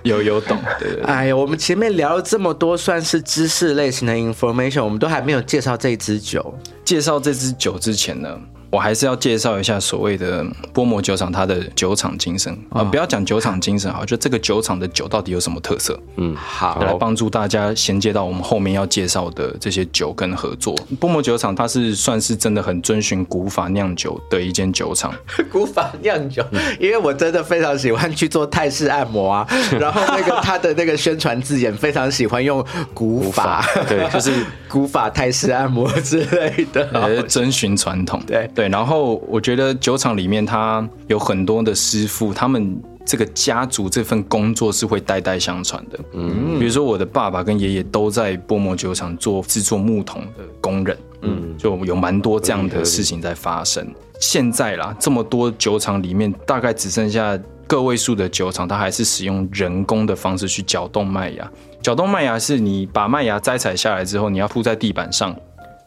[0.02, 1.04] 有有懂，对对对。
[1.04, 6.54] 哎呀，我们前面聊了这么多，算是知识类型的 information，我们都还没有介绍这一支酒。
[6.84, 8.28] 介绍这支酒之前呢，
[8.76, 12.54] 我还是要介绍一下所谓的波摩酒厂它的酒厂精神。
[12.68, 20.76] 啊、不要讲酒厂精神啊，就这个酒厂的酒到底有什么特色，嗯好，来帮助大家衔接到我们后面要介绍的这些酒跟合作。
[21.00, 25.10] 波摩酒厂它是算是真的很遵循古法酿酒的一间酒厂，
[25.50, 26.44] 古法酿酒，
[26.78, 29.48] 因为我真的非常喜欢去做泰式按摩啊，
[29.80, 32.62] 然后那个他的那个宣传字眼非常喜欢用
[32.92, 34.30] 古法，对，就是
[34.68, 36.86] 古法泰式按摩之类的。
[36.92, 38.22] 呃，遵循传统。
[38.26, 45.98] 对对，然后我觉得酒厂里面它有很多的师傅，他们这个家族这份工作是会代代相传的。
[46.12, 50.96] 嗯，比如说我的爸爸跟爷爷都在波摩酒厂做制作木桶的工人。
[51.22, 53.84] 嗯，就有蛮多这样的事情在发生。
[54.20, 61.50] 现在啦，这么多酒厂里面，大概只剩下个位数的酒厂，它还是使用人工的方式去搅动麦芽。
[61.82, 65.34] 搅动麦芽是你把麦芽摘采下来之后，你要铺在地板上，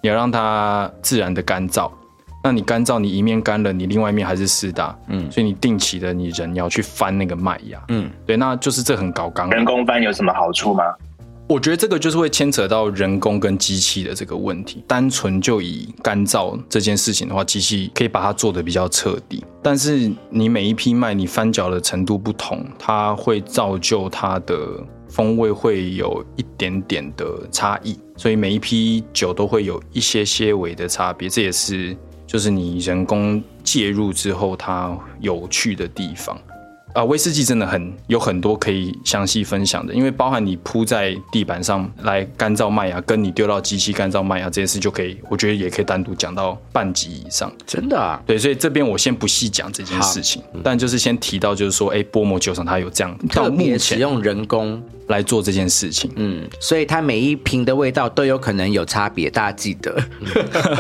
[0.02, 1.90] 你要让它自然的干燥。
[2.44, 9.50] 那你干燥，你一面干了，你另外一面还是湿的啊、嗯，所以你定期的你人要去翻那个麦芽，嗯，对，那就是这很高纲。
[9.50, 10.84] 人工翻有什么好处吗？
[11.50, 14.84] 我觉得这个就是会牵扯到人工跟机器的这个问题。
[14.88, 24.56] 单纯就以干燥这件事情的话，机器可以把它做得比较彻底，但是你每一批麦你翻搅的程度不同，它会造就它的
[25.10, 31.98] 风味会有一点点的差异，所以每一批酒都会有一些些微的差别，这也是
[32.30, 36.40] 就是你人工介入之后它有趣的地方。
[36.94, 47.52] 啊，威士忌真的很有很多可以详细分享的，因为包含你铺在地板上来干燥麦芽，跟你丢到机器干燥麦芽这件事就可以，我觉得也可以单独讲到半集以上。
[47.66, 56.12] 真的啊，对，所以这边我先不细讲这件事情，但就是先提到，就是说，哎，波摩酒厂它有这样到特目前别使用人工，来做这件事情。
[56.16, 59.96] 嗯，所以它每一瓶的味道都有可能有差别，大家记得。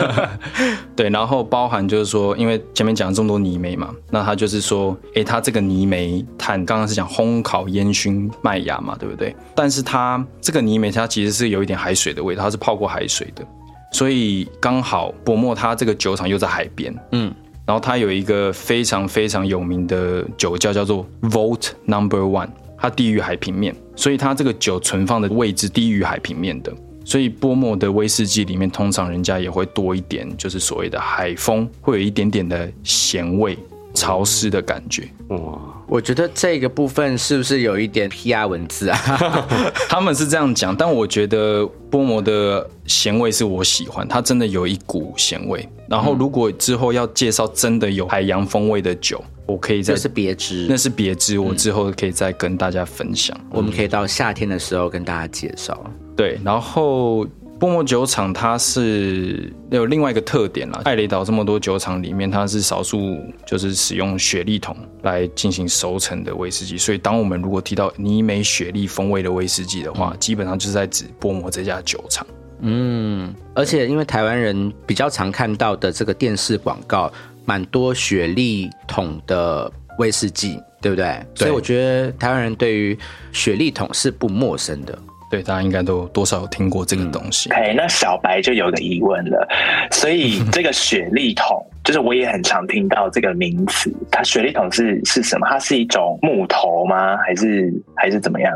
[0.95, 9.35] 对，然后包含就是说，因为前面讲了这么多泥煤嘛，那它就是说，诶，它这个泥煤炭刚刚是讲烘烤烟熏麦芽嘛，对不对？
[9.55, 13.45] 但是它这个泥煤它其实是有一点海水的味道，它是泡过海水的，
[13.91, 17.33] 所以刚好伯莫它这个酒厂又在海边，嗯，
[17.65, 26.73] 然后它有一个非常非常有名的酒窖叫做 Vault Number One，它低于海平面，所以它这个酒存放的位置低于海平面的。
[27.03, 33.57] 所以波莫的威士忌里面，通常人家也会多一点，就是所谓的海风，会有一点点的咸味、
[33.99, 35.09] 潮湿的感觉。
[35.27, 38.97] 哇，我觉得这个部分是不是有一点 PR 文字啊？
[39.89, 45.67] 他们是这样讲，但我觉得波摩的咸味是我喜欢，它真的有一股咸味。
[45.89, 53.35] 然后如果之后要介绍真的有海洋风味的酒，我可以再那是别致那，是别致，我之后可以再跟大家分享。
[53.51, 55.77] 我们可以到夏天的时候跟大家介绍。
[56.15, 57.25] 对，然后
[57.59, 72.25] 波莫酒厂它是有另外一个特点啦，艾雷岛这么多酒厂里面，它是少数就是使用雪莉桶来进行熟成的威士忌，所以当我们如果提到泥煤雪莉风味的威士忌的话，基本上就是在指波莫这家酒厂。
[72.61, 77.11] 嗯，而且因为台湾人比较常看到的这个电视广告，
[77.45, 81.25] 蛮多雪莉桶的威士忌，对不对？
[81.35, 82.97] 所以我觉得台湾人对于
[83.33, 84.97] 雪莉桶是不陌生的。
[85.29, 87.49] 对，大家应该都多少有听过这个东西。
[87.51, 89.47] 哎，那小白就有个疑问了，
[89.91, 95.47] 所以 这个雪莉桶，就是我也很常听到这个名词，它雪莉桶是是什么？
[95.49, 97.17] 它是一种木头吗？
[97.17, 98.51] 还是还是怎么样？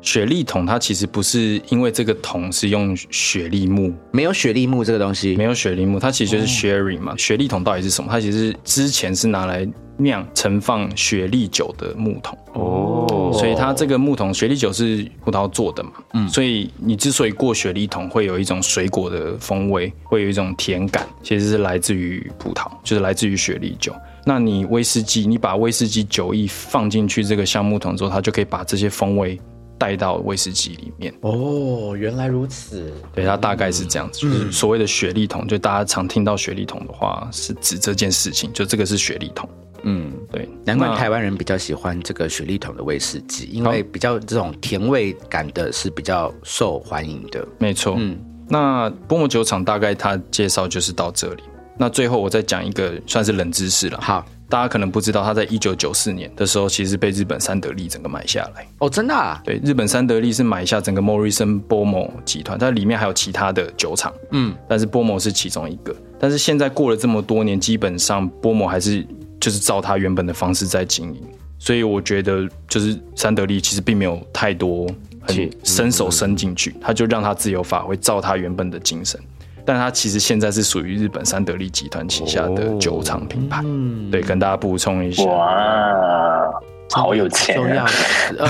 [0.00, 7.14] 雪莉桶它其实不是因为这个桶是用雪莉木，没有雪莉木这个东西，没有雪莉木，它其实就是 sherry 嘛。
[7.16, 8.08] 雪莉桶到底是什么？
[8.10, 12.38] 它其实之前是拿来酿盛放雪莉酒的木桶。
[12.54, 23.92] 哦，所以它这个木桶雪莉酒是葡萄做的嘛，嗯，所以你之所以过雪莉桶会有一种水果的风味，会有一种甜感，其实是来自于葡萄，就是来自于雪莉酒。
[24.24, 29.40] 那你威士忌，你把威士忌酒意放进去这个橡木桶之后，它就可以把这些风味
[29.78, 31.14] 带到威士忌里面。
[31.20, 32.92] 哦，原来如此。
[33.14, 39.48] 对，它大概是这样子，就是所谓的雪莉桶，就大家常听到雪莉桶的话，是指这件事情，就这个是雪莉桶。
[39.84, 47.46] 嗯，对，难怪台湾人比较喜欢这个雪莉桶的威士忌，因为比较这种甜味感的是比较受欢迎的。
[47.58, 47.94] 没错。
[47.96, 48.18] 嗯
[48.50, 51.42] 那波摩酒厂大概它介绍就是到这里。
[51.76, 58.66] 那最后我再讲一个算是冷知识了，好大家可能不知道，他在一九九四年的时候，其实被日本三得利整个买下来。
[58.78, 65.94] 哦，真的、啊，对，日本三得利是买下整个 Morrison 波摩集团，它里面还有其他的酒厂，嗯，但是波摩是其中一个。
[66.18, 69.06] 但是现在过了这么多年，基本上波摩还是
[69.38, 71.22] 就是照他原本的方式在经营，
[71.58, 74.86] 所以我觉得就是三得利其实并没有太多
[75.20, 79.20] 很去伸手伸进去，他就让他自由发挥，照他原本的精神。
[79.68, 85.22] 但它其实现在是属于日本三得利集团旗下的酒厂品牌，嗯，对，跟大家补充一下。
[85.24, 86.50] 哇，
[86.90, 87.90] 好有钱重要啊！
[88.32, 88.46] 的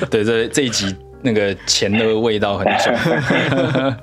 [0.00, 3.94] 是， 对，这这一集那个钱的味道很重。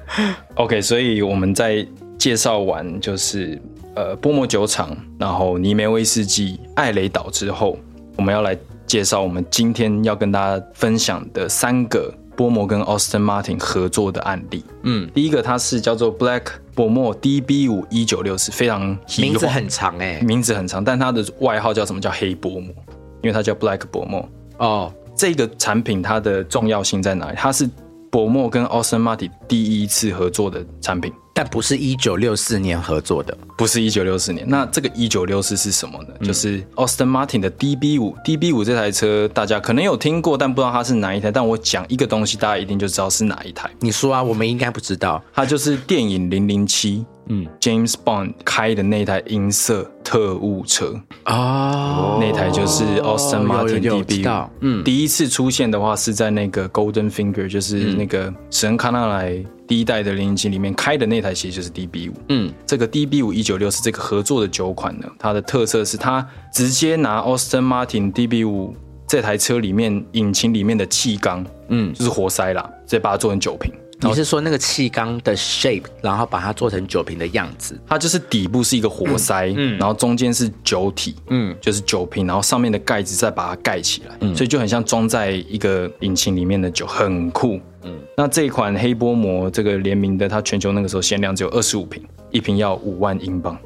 [0.54, 1.84] OK，所以我们在
[2.20, 3.60] 介绍完就是
[3.96, 7.76] 呃波摩酒厂，然后尼梅威士忌、艾雷岛之后，
[8.16, 14.64] 我们要来介绍我们今天要跟大家分享的三个波摩跟 Austin Martin 合作的案例。
[14.84, 22.00] 嗯，第一个它是叫做 Black 波莫 DB 五一九六四，非常名字很长哎、名字很长，但它的外号叫什么？
[22.00, 22.74] 叫黑波摩，
[23.22, 24.26] 因为它叫 Black 波莫。
[24.58, 27.36] 哦，这个产品它的重要性在哪里？
[27.38, 27.70] 它是
[28.10, 33.38] 博莫跟 Austin Martin 第一次合作的产品，但不是一九六四年合作的。
[33.58, 34.46] 不是一九六四年。
[34.50, 36.14] 那这个一九六四是什么呢？
[36.22, 41.32] 就是 Austin Martin 的 DB 五，DB 五这台车大家可能有听过，但不知道它是哪一台。
[41.32, 43.72] 但我讲一个东西，大家一定就知道是哪一台。
[43.80, 45.24] 你说啊，我们应该不知道。
[45.34, 51.00] 它就是电影零零七，嗯，James Bond 开的那台银色特务车。
[51.26, 62.14] 哦，那台就是 Austin Martin DB 嗯，第一次出现的话是在那个 Golden Finger，就是那个史恩康纳莱第一代的零零七里面开的那台，其实就是 DB 五。
[62.30, 68.76] 嗯，这个 DB 五一九六是这个合作的酒款呢，它的特色是它直接拿 Austin Martin DB 五
[69.08, 71.94] 这台车里面引擎里面的气缸，嗯。
[71.94, 73.72] 就是活塞啦，直接把它做成酒瓶。
[74.02, 77.78] 你是说那个气缸的 shape，然后把它做成酒瓶的样子？
[77.88, 81.56] 它就是底部是一个活塞，嗯然后中间是酒体，嗯。
[81.60, 84.34] 就是酒瓶，然后上面的盖子再把它盖起来，嗯。
[84.36, 87.60] 所以就很像装在一个引擎里面的酒，很酷。
[87.84, 93.58] 嗯，那这一款黑波膜这个联名的，它全球那个时候限量只有二十五瓶，一瓶要五万英镑，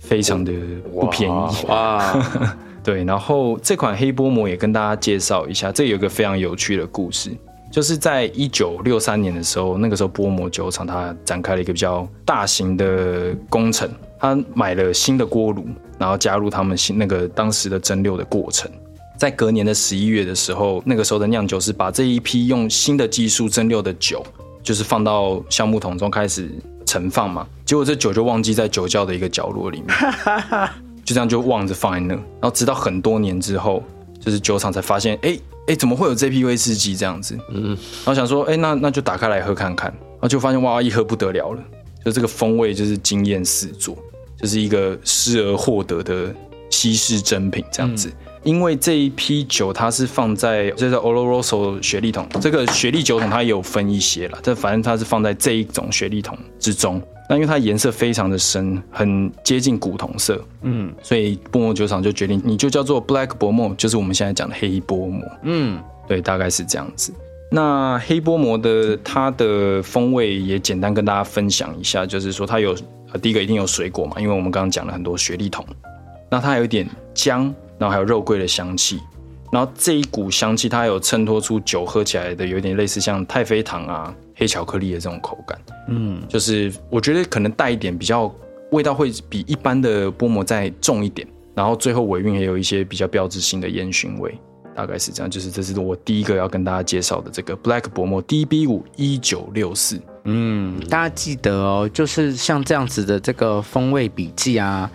[0.00, 0.52] 非常的
[0.92, 1.66] 不便宜。
[1.68, 2.12] 哇，
[2.82, 7.30] 对，然后这款黑波膜也跟大家介绍一下，这有一个非常有趣的故事，
[7.70, 15.66] 就是在一九六三年的时候，那个时候波摩酒厂它展开了一个比较大型的工程，它买了新的锅炉，
[15.98, 18.70] 然后加入他们新那个当时的蒸馏的过程。
[19.18, 24.24] 在隔年的十一月的时候，那个时候的酿酒师把这一批用新的技术蒸馏的酒，
[24.62, 26.50] 就是放到橡木桶中开始
[26.86, 29.88] 盛放嘛，结果这酒就忘记在酒窖的一个角落里面。
[31.04, 33.82] 就这样就忘着放在那，然后直到很多年之后，
[34.26, 37.38] 就是酒厂才发现，哎哎，怎么会有这批威士忌这样子？
[37.48, 41.62] 嗯，然后想说，哎，那那就打开来喝看看，然后就发现哇，一喝不得了了，
[42.04, 43.96] 就这个风味就是惊艳四座，
[44.36, 46.34] 就是一个失而获得的
[46.70, 48.12] 稀世珍品这样子。
[48.42, 57.00] 因为这一批酒它是放在这个 Oloroso 雪莉桶，这个雪莉酒桶它也有分一些了，但反正它是放在这一种雪莉桶之中。
[57.28, 67.12] 那因为它颜色非常的深，很接近古铜色，嗯，所以波摩酒厂就决定，你就叫做 Black 薄膜，就是我们现在讲的黑波膜，嗯，对，大概是这样子。
[67.50, 72.76] 那黑波膜的它的风味也简单跟大家分享一下，就是说它有
[73.12, 75.64] 呃第一个一定有水果嘛，因为我们刚刚讲了很多雪莉桶，
[76.30, 79.00] 那它有一点姜，然后还有肉桂的香气，
[79.52, 88.32] 然后这一股香气它有衬托出酒喝起来的有点类似像太妃糖啊、黑巧克力的这种口感，嗯，就是我觉得可能带一点比较
[88.70, 94.38] 味道会比一般的波膜再重一点，然后最后尾韵也有一些比较标志性的烟熏味。
[94.74, 99.98] 大概是这样，就是这是我第一个要跟大家介绍的这个 Black 薄膜 DB 五一九六四。
[100.24, 104.90] 嗯，大家记得哦，就是像这样子的这个风味笔记啊，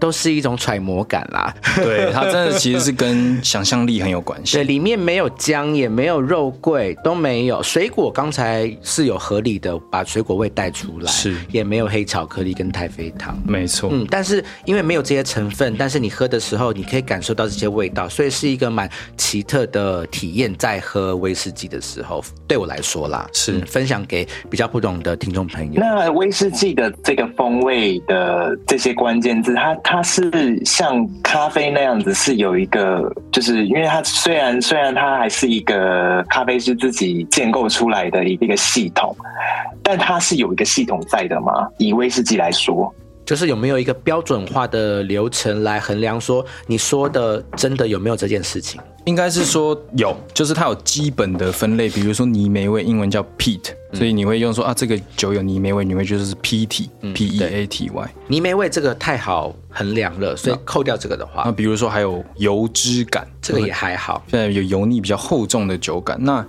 [0.00, 1.54] 都是一种揣摩感啦。
[1.76, 4.68] 对，它真的其实是跟想象力很有关系对，系。
[4.68, 8.10] 里面没有姜，也没有肉桂，都没有水果。
[8.10, 13.40] 刚才是有合理的把水果味带出来，是也没有黑巧克力跟太妃糖。
[13.46, 20.50] 没错，嗯，但是因为没有这些成分，但是你喝的时候，你可以感受到这些味道，所以是一个蛮奇特的体验。
[20.58, 25.80] 在喝威士忌的时候，对我来说啦，是嗯分享给比较不懂的听众朋友。
[25.80, 39.12] 那威士忌的这个风味的这些关键字，它它是像咖啡那样子，是有一个，就是因为它虽然虽然它还是一个咖啡师自己建构出来的一个系统，
[39.82, 41.68] 但它是有一个系统在的嘛？
[41.76, 42.94] 以威士忌来说，
[43.30, 48.80] 就是有没有一个标准化的流程来衡量说你说的真的有没有这件事情？
[49.04, 53.60] 应该是说有，就是它有基本的分类，比如说泥煤味，英文叫 peat，
[53.92, 58.10] 所以你会用说啊，这个酒有泥煤味，泥煤就是 peat，p e a t y。
[58.26, 64.24] 泥煤味这个太好衡量了，所以扣掉这个的话那，比如说还有油脂感，这个也还好。
[64.28, 66.18] 现在有油腻比较厚重的酒感。
[66.20, 66.44] 那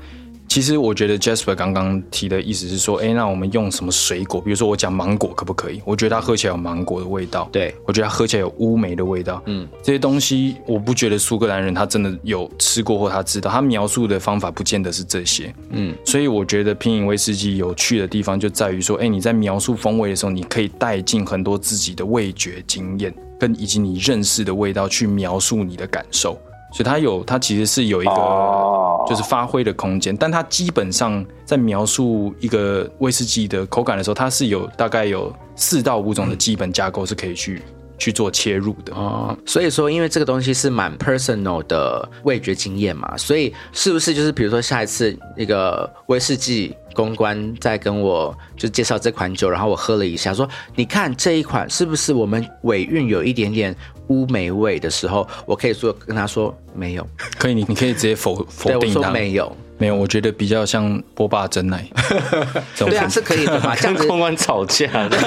[0.51, 4.41] 其实我觉得 Jasper 刚刚提的意思是说，哎，那我们用什么水果？
[4.41, 5.81] 比如说我讲芒果可不可以？
[5.85, 7.47] 我觉得它喝起来有芒果的味道。
[7.53, 9.41] 对我觉得它喝起来有乌梅的味道。
[9.45, 15.55] 嗯，这些东西我不觉得苏格兰人他真的有吃过或他知道，他描述的方法不见得是这些。
[15.69, 26.37] 嗯，所以我觉得品饮威士忌有趣的地方就在于说，哎，你在描述风味的时候，你可以带进很多自己的味觉经验，跟以及你认识的味道去描述你的感受。
[26.71, 28.77] 所以它有，它其实是有一个哦。
[29.09, 37.61] 就是发挥的空间，但它基本上在描述一个威士忌的口感的时候，它是有大概有四到五种的基本架构是可以去
[38.01, 38.91] 去做切入的。
[38.95, 53.75] 哦，所以说，因为这个东西是蛮 personal 的味觉经验嘛，所以是不是就是比如说下一次那个威士忌公关在跟我就介绍这款酒，然后我喝了一下，说你看这一款是不是我们尾韵有一点点
[54.07, 59.11] 乌梅味的时候，我可以说跟他说没有，可以，你你可以直接否否对我说定它。
[59.11, 61.83] 没有，没有，我觉得比较像波霸真奶。
[62.77, 65.17] 对啊是可以的嘛， 这样子跟公关吵架的，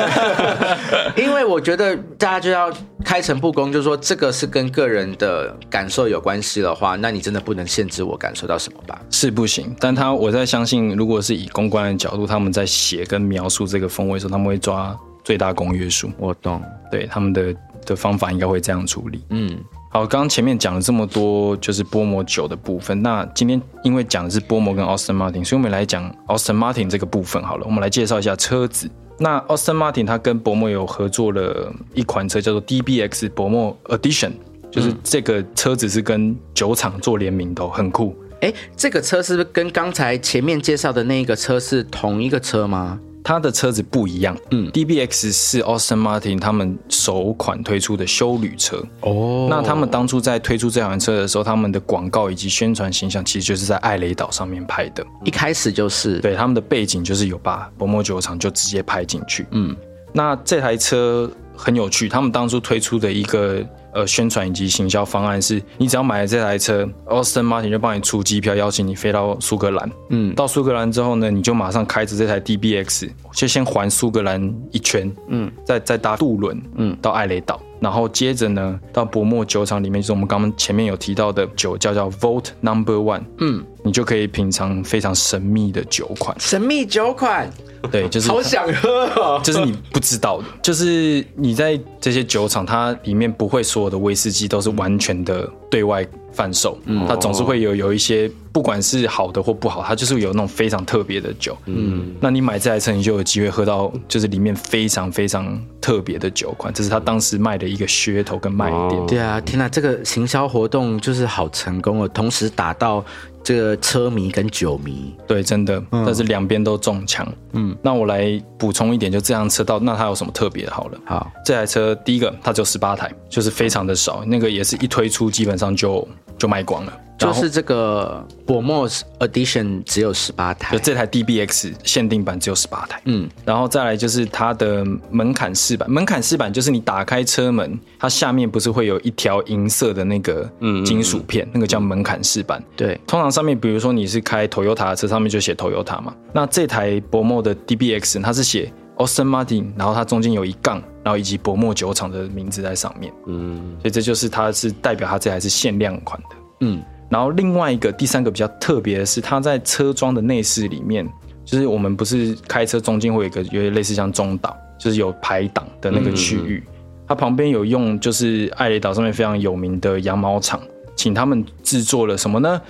[1.19, 2.73] 因为我觉得大家就要
[3.05, 9.01] 开诚布公，就是说这个是跟个人的感受有关系的话，那你真的不能限制我感受到什么吧？
[9.11, 16.13] 是不行，但他我在相信，如果是以公关的角度，他们在写跟描述这个风味的时候，他们会抓最大公约数。
[16.17, 17.53] 我懂，对他们的
[17.85, 19.25] 的方法应该会这样处理。
[19.31, 19.59] 嗯，
[19.95, 23.01] 好，刚刚前面讲了这么多，就是波摩酒的部分。
[23.01, 27.65] 那今天因为讲的是波摩跟 Austin Martin，所以我们来讲 Austin Martin 这个部分好了。
[27.65, 28.91] 我们来介绍一下车子。
[29.21, 34.33] 那 Austin Martin 它跟波摩有合作了一款车，叫做 DBX 波摩 Edition，
[34.69, 38.17] 就是这个车子是跟酒厂做联名的哦，很酷。
[38.41, 42.99] 哎，这个车是不是跟刚才前面介绍的那个车是同一个车吗？
[43.25, 48.77] 它的车子不一样，嗯，DBX 是 Austin Martin 他们首款推出的休旅车。
[49.01, 55.03] 哦那他们当初在推出这款车的时候，他们的广告以及宣传形象其实就是在艾雷岛上面拍的。
[55.25, 59.47] 一开始就是，对，他们的背景就是有把薄膜酒厂就直接拍进去。
[59.53, 59.75] 嗯，
[60.13, 63.65] 那这台车很有趣，他们当初推出的一个
[63.95, 69.91] 呃宣传以及行销方案是，你只要买了这台车，Austin Martin 就帮你出机票，邀请你飞到苏格兰。
[70.11, 75.11] 嗯，到苏格兰之后呢，你就马上开着这台 DBX，就先环苏格兰一圈。
[75.29, 77.61] 嗯，再再搭渡轮，嗯，到艾雷岛。
[77.85, 87.51] 然后接着呢，到薄膜酒厂里面，就是我们刚刚前面有提到的酒，叫叫 Volt Number One，嗯，你就可以品尝非常神秘的酒款，神秘酒款，
[87.93, 89.39] 对，就是好想喝哦。
[89.45, 97.07] 就是你不知道的，就是你在这些酒厂，它里面不会所有的威士忌都是完全的对外贩售，嗯。
[97.07, 101.59] 它总是会有有一些，不管是好的或不好，它就是有那种非常特别的酒。
[101.67, 108.81] 嗯，那你买这台车，你就有机会喝到就是里面非常非常特别的酒款，这是他当时卖的一个噱头跟卖点。
[108.81, 113.05] 哦对啊，天哪，这个行销活动就是好成功哦，同时打到
[113.45, 115.15] 这个车迷跟酒迷。
[115.27, 117.27] 对，真的，但是两边都中枪。
[117.53, 120.73] 嗯，那我来补充一点，就这辆车到那它有什么特别的？
[120.73, 126.93] 好了，好，这台车第一个它只有十八台，就是非常的少，那个也是一推出基本上就就卖光了。
[127.17, 140.51] 就是这个 b o m o s Edition 只有十八台就，这台 DBX 限定版只有十八台，嗯，然后再来就是它的门槛式版，门槛式版就是你打开车门，它下面不是会有一条银色的那个
[140.85, 142.61] 金属片，那个叫门槛式版。
[142.75, 146.15] 对，通常上面，比如说你是开 Toyota 的车，上面就写 Toyota 嘛。
[146.33, 153.13] 那这台博莫的 DBX 它是写 Austin Martin，然后它中间有一杠，然后以及博莫酒厂的名字在上面。
[153.27, 156.37] 嗯，所以这就是它是代表它这台是限量款的。
[156.61, 156.81] 嗯，
[157.11, 161.05] 然后另外一个第三个比较特别的是，它在车装的内饰里面，
[161.45, 166.63] 就是我们不是开车中间会有一个有点类似像中岛，就是有排档的那个区域，
[167.09, 170.61] 它旁边有用就是艾雷岛上面非常有名的羊毛厂，
[170.95, 172.61] 请他们制作了什么呢？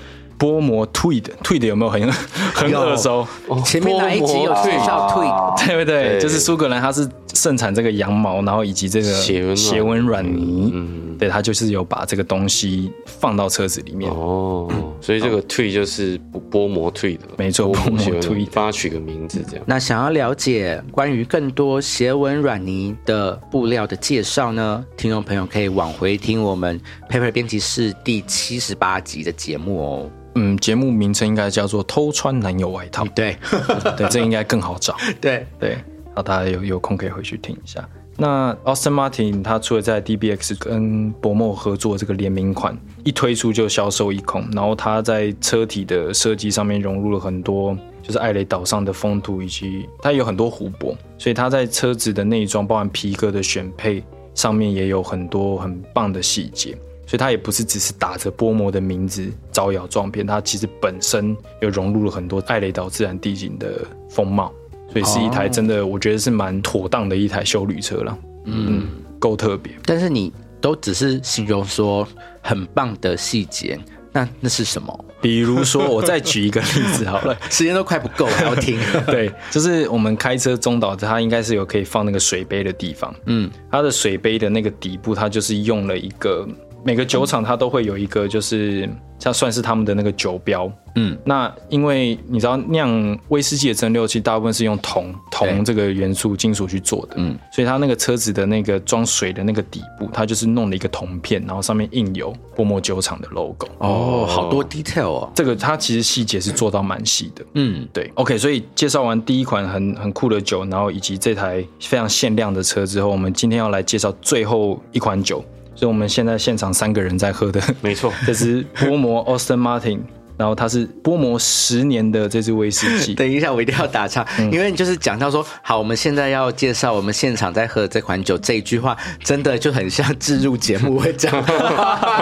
[0.44, 2.12] 波摩 Tweed，Tweed 有没有很
[2.52, 3.26] 很有耳熟？
[3.64, 5.30] 前面哪一集有介绍 Tweet？
[5.30, 6.20] 哦对不对？
[6.20, 14.10] 就是苏格兰，它是盛产这个羊毛，然后以及这个斜纹软泥，嗯，对，它就是有把这个东西放到车子里面。
[14.10, 14.68] 哦，
[15.00, 16.20] 所以这个退就是
[16.50, 19.64] 波摩退的，没错波摩 Tweed，帮它取个名字这样。
[19.66, 26.78] 那想要了解关于更多斜纹软泥的布料的介绍呢，听众朋友可以往回听我们
[27.08, 30.10] Paper 编辑室第七十八集的节目哦。
[30.34, 33.36] 嗯，节目名称应该叫做“偷穿男友外套对”，
[33.96, 34.96] 对，这应该更好找。
[35.20, 35.78] 对，对，
[36.14, 37.88] 好，大家有有空可以回去听一下。
[38.16, 54.00] 那 Austin Martin 他除了在 DBX 跟博莫合作这个联名款一推出就销售一空，然后他在车体的设计上面融入了很多就是艾雷岛上的风土，以及它有很多湖泊，所以他在车子的内装，包含皮革的选配
[54.32, 56.78] 上面也有很多很棒的细节。
[57.14, 64.52] 所以它也不是只是打着波摩的名字招摇撞骗，它其实本身又融入了很多艾雷岛自然地景的风貌，
[64.92, 68.18] 所以是一台真的我觉得是蛮妥当的一台修旅车了。
[68.46, 68.88] 嗯，
[69.20, 69.72] 够特别。
[69.84, 72.04] 但是你都只是形容说
[72.42, 73.78] 很棒的细节，
[74.10, 75.04] 那那是什么？
[75.22, 78.76] 比如说，我再举一个例子好了， 时间都快不够了，还要听。
[79.06, 83.14] 对，就是我们开车中岛，它应该是有可以放那个水杯的地方。
[83.26, 86.44] 嗯，它的水杯的那个底部，它就是用了一个。
[86.84, 90.70] 每个酒厂它都会有一个，就是它算是他们的那个酒标。
[90.96, 97.14] 嗯，那因为你知道酿威士忌的蒸馏器大部分是用铜铜这个元素金属去做的。
[97.16, 103.66] 嗯，所以它那个车子的那个装水的那个底部，它就是弄了一个铜片，然后上面印有波莫酒厂的 logo。
[103.78, 105.32] 哦，好多 detail 哦。
[105.34, 107.44] 这个它其实细节是做到蛮细的。
[107.54, 108.12] 嗯，对。
[108.14, 115.44] OK，所以介绍完第一款很很酷的酒，然后以及这台非常限量的车之后，我们今天要来介绍最后一款酒。
[115.86, 120.00] 我们现在现场三个人在喝的，没错， 这是波摩 Austin Martin，
[120.36, 123.14] 然后它是波摩十年的这支威士忌。
[123.16, 131.32] 等一下，我一定要打岔，因为你就是讲到说，好，我们现在要介绍我们现场在喝的这款酒，这一句话真的就很像置入节目会讲，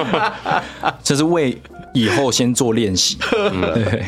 [1.03, 1.57] 就是为
[1.95, 3.17] 以后先做练习。
[3.75, 4.05] 对，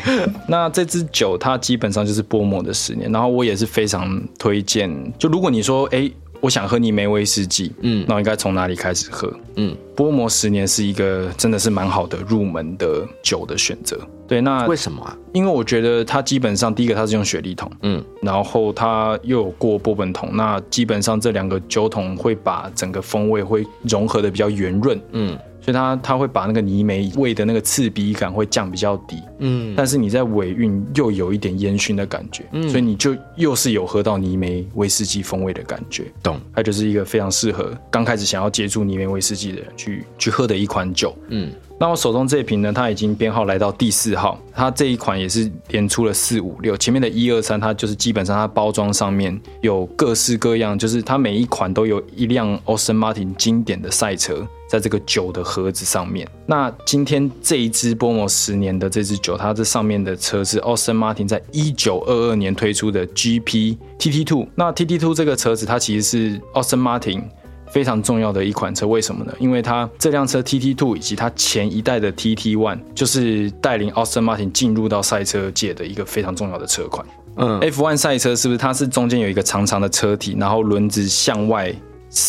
[0.47, 4.89] 那这支酒它基本上就是波摩的十年，然后我也是非常推荐。
[5.17, 6.11] 就如果你说，哎。
[6.45, 9.33] 我想喝尼梅威士忌，嗯，那我应该从哪里开始喝？
[9.55, 13.99] 嗯，波摩十年是一个真的是蛮好的入门的酒的选择。
[14.27, 15.17] 对，那为什么啊？
[15.33, 25.35] 因为我觉得它基本上第一个它是用雪莉桶，嗯，然后它又有过波本桶，那基本上这两个酒桶会把整个风味会融合的比较圆润，嗯。
[25.65, 36.39] 所以它它会把那个泥煤味的那个刺鼻感会降比较低，嗯，但是你在尾韵又有一点烟熏的感觉，嗯，所以你就又是有喝到泥煤威士忌风味的感觉，懂？
[36.53, 41.51] 它就是一个非常适合刚开始想要接触泥煤威士忌的人去去喝的一款酒，嗯。
[41.77, 56.27] 那我手中这一瓶呢，它已经编号来到第四号，它这一款也是连出了四五六，前面的一二三，它就是基本上它包装上面有各式各样，就是它每一款都有一辆 Austin Martin 经典的赛车在这个酒的盒子上面。
[56.45, 64.47] 那今天这一支波摩十年的这支酒，它这上面的车是 Austin Martin 在一九二二年推出的 GP TT Two。
[64.55, 67.23] 那 TT Two 这个车子，它其实是 Austin Martin。
[67.71, 69.33] 非常重要的一款车，为什么呢？
[69.37, 77.05] 因为它这辆车 TT Two 以及它前一代的 TT One，就是带领 Austin Martin 进入到赛车界的一个非常重要的车款。
[77.35, 81.73] 嗯，F1 赛车是不是它是中间有一个长长的车体，然后轮子向外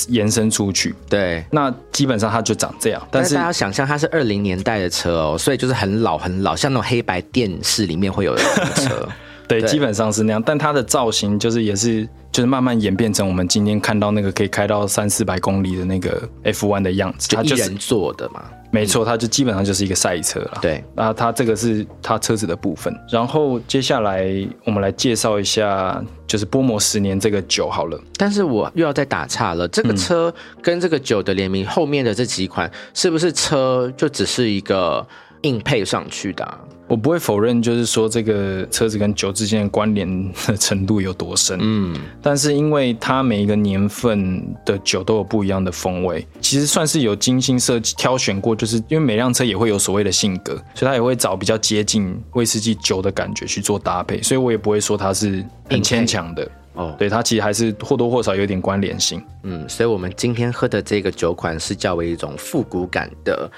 [0.09, 0.95] 延伸出去？
[1.09, 3.09] 对，那基本上它就长这样。
[3.11, 8.43] 但是大家想象它是二零年代的车哦，所以就是很老很老，像那种黑白电视里面会有的
[8.75, 9.09] 车。
[9.49, 10.43] 对，基本上是那样。
[10.45, 12.09] 但它的造型就是也是。
[12.33, 18.45] 就是慢慢演变成我们今天看到那个可以开到三四百公里的那个 F1 的样子，就一人坐的嘛。
[18.77, 20.59] 没错，它就基本上就是一个赛车了。
[20.61, 22.95] 对，那它这个是它车子的部分。
[23.11, 24.27] 然后接下来
[24.65, 27.99] 我们来介绍一下，就是波摩十年这个酒好了。
[28.19, 35.07] 但是我又要再打岔了，这个车跟这个酒的联名后面的这几款，是不是车就只是一个
[35.47, 36.59] 硬配上去的？
[36.89, 41.59] 我不会否认，就是说这个车子跟酒之间的关联的程度有多深。
[41.61, 48.55] 嗯，但是因为它每一个年份的酒都有不一样的风味，其实算是有精心设计挑选过。
[48.55, 54.23] 就是因为每辆车也会有所谓的性格，所以它也会找比较接近威士忌酒的感觉去做搭配。
[54.23, 56.49] 所以我也不会说它是很牵强的。
[56.75, 59.21] 哦，对，它其实还是或多或少有点关联性。
[59.43, 63.51] 嗯，所以我们今天喝的这个酒款是较为一种复古感的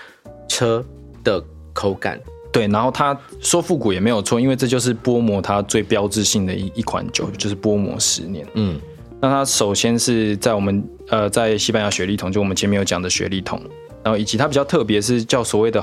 [0.49, 0.83] 车
[1.23, 1.45] 的
[1.79, 2.21] 口感。
[2.51, 8.45] 对，然后他说复古也没有错，因为这就是波摩它最标志性的一一款酒，就是波摩十年。
[8.55, 8.81] 嗯，
[9.21, 13.61] 那它首先是在我们呃在西班牙雪莉桶，就我们前面有讲的雪莉桶，
[14.03, 15.81] 然后以及它比较特别是叫所谓的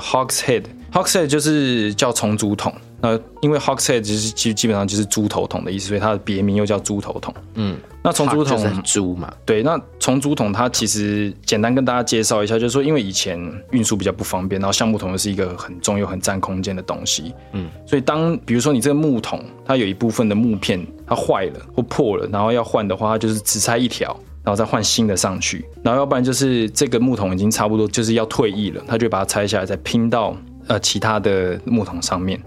[0.96, 2.72] Hogshead，Hogshead 就是叫重组桶。
[3.02, 7.34] 那因为 Hogshead 就是基基本上就是猪头桶的意思，所以它的别名又叫猪头桶。
[7.54, 7.76] 嗯。
[8.02, 13.36] 那重竹桶猪嘛，对，那重竹桶它其实简单跟大家介绍一下，就是说因为以前
[13.72, 30.36] 运输比较不方便，然后橡木桶又是一个很重又很占空间的东西，嗯，所以当比如说你这个木桶它有一部分的木片它坏了或破了，然后要换的话，它就是只拆一条，然后再换新的上去，然后要不然就是这个木桶已经差不多就是要退役了，他就把它拆下来再拼到
[30.68, 32.40] 呃其他的木桶上面。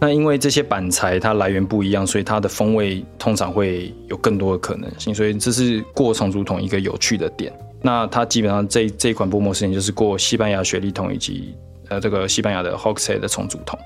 [0.00, 7.52] 那因为这些板材它来源不一样，所以它的风味通常会有更多的可能性，所以这是过重组桶一个有趣的点。
[7.80, 11.54] 那它基本上这这一款波莫事情就是过西班牙雪莉桶以及
[11.88, 13.78] 呃这个西班牙的 Hogshead 的重组桶。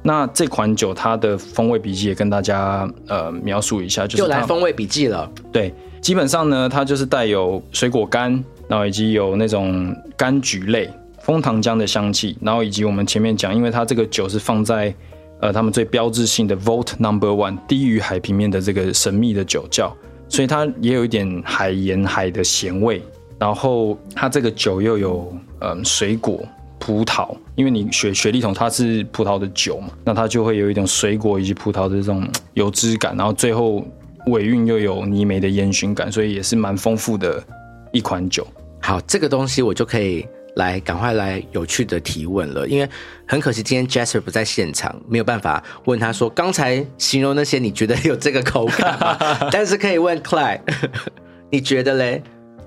[0.00, 5.28] 那这款酒它的风味笔记也跟大家呃描述一下，就是又来它风味笔记了。
[5.50, 8.32] 对，基本上呢，它就是带有水果干，
[8.68, 10.88] 然后以及有那种柑橘类、
[11.24, 14.94] 枫糖浆的香气，然后以及我们前面讲，因为它这个酒是放在
[15.40, 19.92] 呃他们最标志性的 Volt Number One 低于海平面的这个神秘的酒窖，
[20.28, 23.02] 所以它也有一点海盐海的咸味，
[23.38, 26.46] 然后它这个酒又有嗯水果。
[26.76, 33.82] 葡萄，因为你雪雪莉桶它是葡萄的酒嘛，那它就会有一种水果以及葡萄的这种油脂感，然后最后
[34.26, 37.42] 尾韵又有泥煤的烟熏感，所以也是蛮丰富的
[37.90, 38.46] 一款酒。
[38.82, 42.88] 好，这个东西我就可以来赶快来有趣的提问了，因为
[43.26, 49.16] 很可惜今天 Jasper 不在现场，没有办法问他说刚才形容那些你觉得有这个口感吗？
[49.50, 50.60] 但是可以问 Clyde，
[51.50, 52.22] 你觉得嘞？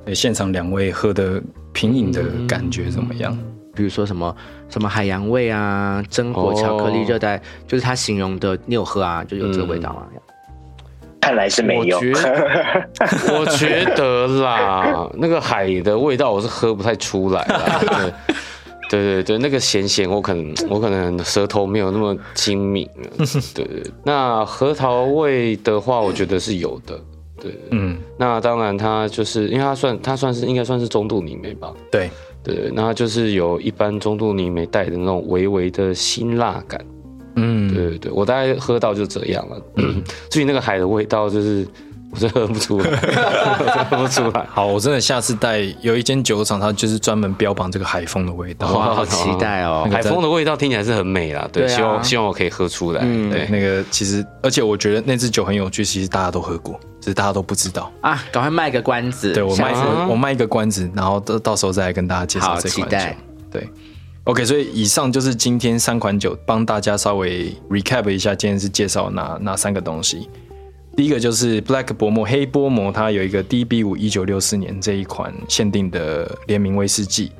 [0.05, 1.41] 对现场两位喝的
[1.73, 3.38] 品饮的感觉怎么样？
[3.75, 4.35] 比如说什么
[4.69, 10.07] 什么海洋味啊，榛果、巧克力、哦热带，就是他形容的，你有喝啊，就有这个味道啊。
[11.28, 12.01] 看来是没有我。
[12.01, 12.13] 觉
[13.38, 17.82] 我觉得啦， 那个海的味道我是喝不太出来啦。
[18.89, 22.89] 对对对对，那个咸咸，我可能我可能舌头没有那么精敏。
[23.53, 26.97] 对对，那核桃味的话，我觉得是有的。
[27.41, 31.73] 对，嗯，那当然它就是因为它算它算是应该算是中度泥煤吧。
[31.91, 32.09] 对，
[32.41, 36.80] 对，那它就是有一般中度泥煤带的那种微微的辛辣感。
[37.38, 39.61] 嗯，对对对，我大概喝到就这样了。
[40.29, 41.65] 至于那个海的味道，就是
[42.11, 42.89] 我真喝不出来，
[43.59, 44.45] 我真喝不出来。
[44.49, 48.71] 好，我真的下次带有一间酒厂，它就是专门标榜这个海风的味道。
[48.73, 49.88] 哇，好期待哦！
[49.91, 53.01] 海风的味道听起来是很美啦，对，对啊希望希望我可以喝出来。
[53.03, 57.91] 嗯对，那个其实，而且我觉得那支酒很有趣，其实大家都喝过，只是大家都不知道。
[58.01, 59.33] 啊，赶快卖个关子。
[59.33, 63.17] 对我卖下次我我卖一个关子，然后到到时候再来跟大家介绍好这款期待酒。
[63.49, 63.69] 对
[64.28, 70.30] ，OK，所以以上就是今天三款酒，帮大家稍微 recap 一下，今天是介绍哪哪三个东西。
[70.95, 77.32] 第一个就是 Black 薄膜黑波膜，它有一个 DB 五一九六四年这一款限定的联名威士忌。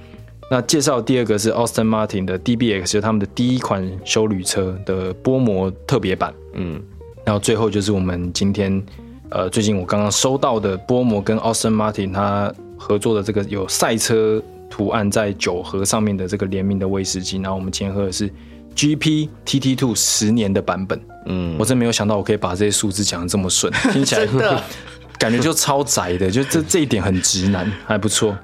[0.50, 6.34] 那介绍第二个是 Austin Martin 的 DBX，就是他们的第一款修旅车的薄膜特别版。
[6.54, 6.82] 嗯，
[7.26, 8.82] 然后最后就是我们今天
[9.30, 18.30] 呃最近我刚刚收到的薄膜跟 Austin Martin 它合作的这个有赛车图案在酒盒上面的这个联名的威士忌，然后我们今天喝的是
[18.76, 21.00] GP TT Two 十年的版本。
[21.26, 24.64] 嗯，我真没有想到我可以把这些数字讲的这么顺，听起来 真的
[25.20, 28.38] 感觉就超宅的，就这这一点很直男，还不错。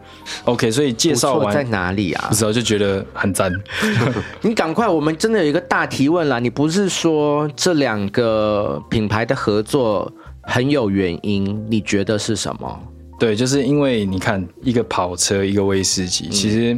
[0.45, 2.35] OK，所以介绍完在哪里啊不？
[2.35, 3.51] 知道就觉得很赞。
[4.41, 6.39] 你赶快，我们真的有一个大提问啦！
[6.39, 10.11] 你不是说这两个品牌的合作
[10.41, 11.63] 很有原因？
[11.69, 12.79] 你觉得是什么？
[13.23, 16.77] 对，就是因为你看一个跑车，一个威士忌，其实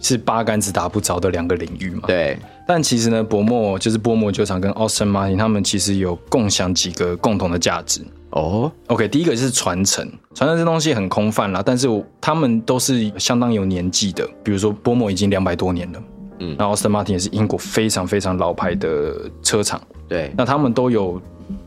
[0.00, 2.00] 是八竿子打不着的两个领域嘛。
[2.08, 2.36] 对，
[2.66, 8.00] 但其实呢，博莫就是波莫酒厂跟 Austin Martin 他们其实有共享几个共同的价值。
[8.30, 16.02] 哦，OK，第一个是传承，传承这东西很空泛啦，但是我他们都是相当有年纪的，比如说波莫已经两百多年了，
[16.40, 21.22] 嗯，然后 Austin Martin 也是英国非常非常老牌的车厂，对，那他们都有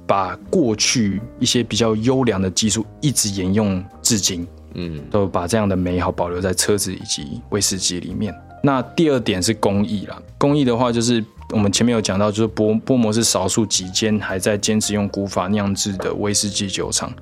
[0.07, 8.33] 把过去一些比较优良的技术一直沿用至今，嗯，都把这样的美好保留在车子以及威士忌里面。
[8.63, 17.13] 那第二点是工艺啦，工艺的话就是我们前面有讲到，就是波波摩是少数几间还在坚持用古法酿制的威士忌酒厂。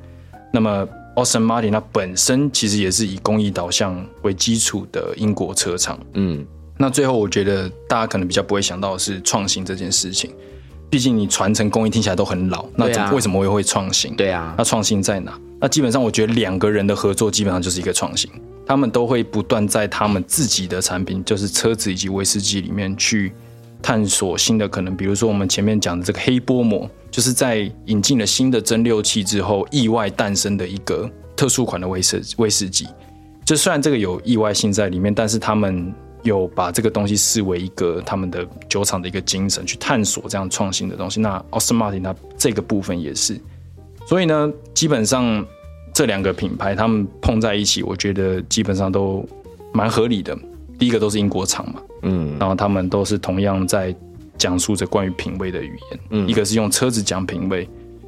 [0.53, 5.99] 那么 Austin Martin 它本身其实也是以工艺导向为基础的英国车厂。
[6.13, 6.45] 嗯，
[6.77, 10.31] 那最后我觉得大家可能比较不会想到的是创新这件事情，
[10.95, 14.15] 毕竟你传承工艺听起来都很老，那怎么、啊为什么会会创新？
[14.15, 15.37] 对啊那，创新在哪？
[15.59, 18.31] 那基本上我觉得两个人的合作基本上就是一个创新，
[18.65, 23.33] 他们都会不断在他们自己的产品，就是车子以及威士忌里面去
[23.81, 24.95] 探索新的可能。
[24.95, 32.87] 比如说我们前面讲的这个黑波膜，就是在引进了新的蒸馏器之后，意外诞生的一个特殊款的威士威士忌。
[33.43, 35.93] 就虽然这个有意外性在里面，但是他们
[36.25, 41.21] 有把这个东西视为一个他们的酒厂的一个精神，去探索这样创新的东西。
[41.21, 43.39] 那 Austin Martin 它这个部分也是，
[44.07, 45.45] 所以呢，基本上
[45.93, 49.25] 这两个品牌他们碰在一起，我觉得基本上都
[49.71, 50.37] 蛮合理的。
[50.77, 53.95] 第一个都是英国厂嘛，嗯，然后他们都是同样在
[54.37, 57.65] 讲述着关于品味的语言，嗯一个是用车子讲品味，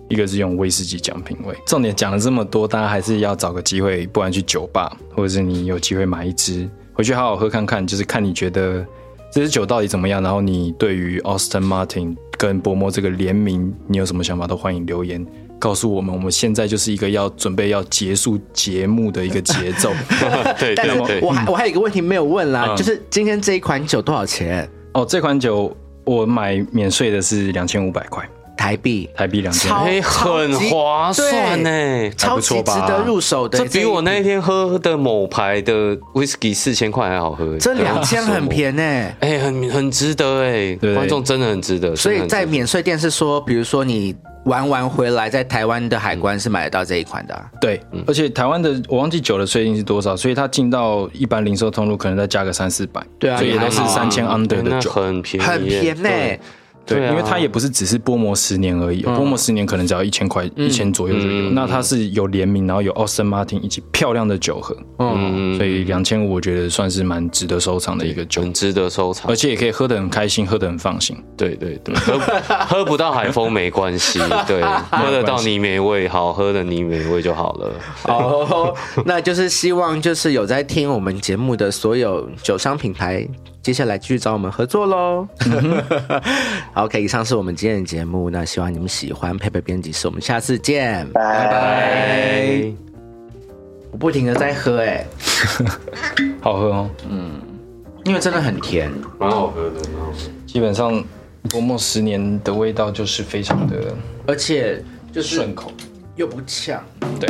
[0.10, 1.56] 一个是用威士忌讲品味。
[1.66, 8.84] 重点讲了这么多，大家还是要找个机会，不然去酒吧，或者是你有机会买一支回去好好喝看看，就是看你觉得
[9.32, 10.20] 这支酒到底怎么样？
[10.20, 14.48] 然后你对于 Austin Martin 跟薄膜这个联名，你有什么想法？
[14.48, 15.24] 都欢迎留言
[15.60, 16.12] 告诉我们。
[16.12, 19.92] 我们现在就是一个要准备要结束节目的一个节奏。
[20.60, 24.68] 对但是对对我，还我还有一个问题没有问啦，嗯就是今天这一款酒多少钱？
[24.94, 25.72] 哦，这款酒
[26.04, 28.28] 我买免税的是两千五百块
[28.58, 29.72] 台币，台币，两千。
[30.02, 32.10] 很划算呢。
[32.18, 33.60] 超级值得入手的。
[33.60, 37.58] 这比我那一一天喝的某牌的 whisky 四千块还好喝。
[37.58, 38.80] 这两千很，便宜。
[39.20, 41.96] 哎，很很值得哎，对观众真的很值得。
[41.96, 54.90] 所以在免税店是说，比如说你玩完回来，在台湾的海关是买得到这一款的啊、对，而且台湾的我忘记酒的税金是多少，所以它进到一般零售通路可能再加个三四百，对啊所以也都是三千 under 的酒。
[54.90, 56.40] 很便宜，很便宜、
[56.88, 61.28] 对对，啊因为它也不是只是波摩十年而已，波摩十年可能只要一千块，一千左右就有。
[61.50, 69.36] 嗯那它是有联名，然后有 Austin Martin 以及漂亮的酒盒，嗯，所以两千五我觉得算是蛮值得收藏的一个酒，很值得收藏而。
[69.36, 71.16] 且也可以喝得很开心，喝得很放心。
[71.36, 72.20] 对对对，喝
[72.68, 74.62] 喝不到海风没关系，对，
[74.92, 77.72] 喝得到泥煤味，好喝的泥煤味就好了。
[78.04, 78.74] 哦，
[79.06, 83.28] 那就是希望就是有在听我们节目的所有酒商品牌，
[83.68, 85.28] 接下来继续找我们合作喽。
[86.72, 89.38] 好 OK，以上是我们今天的节目，那希望你们喜欢。
[89.38, 91.52] 佩佩编辑室，我们下次见，拜拜。
[91.52, 92.74] 哎，
[93.92, 95.06] 我不停的在喝、哎，
[96.40, 97.42] 好喝哦，嗯
[98.06, 98.90] 因为真的很甜。
[99.20, 100.18] 蛮好喝的，蛮好喝。
[100.46, 101.04] 基本上
[101.50, 103.94] 波摩十年的味道就是非常的
[104.26, 105.74] 而且就是顺口。
[106.16, 106.82] 又不呛。
[107.20, 107.30] 对。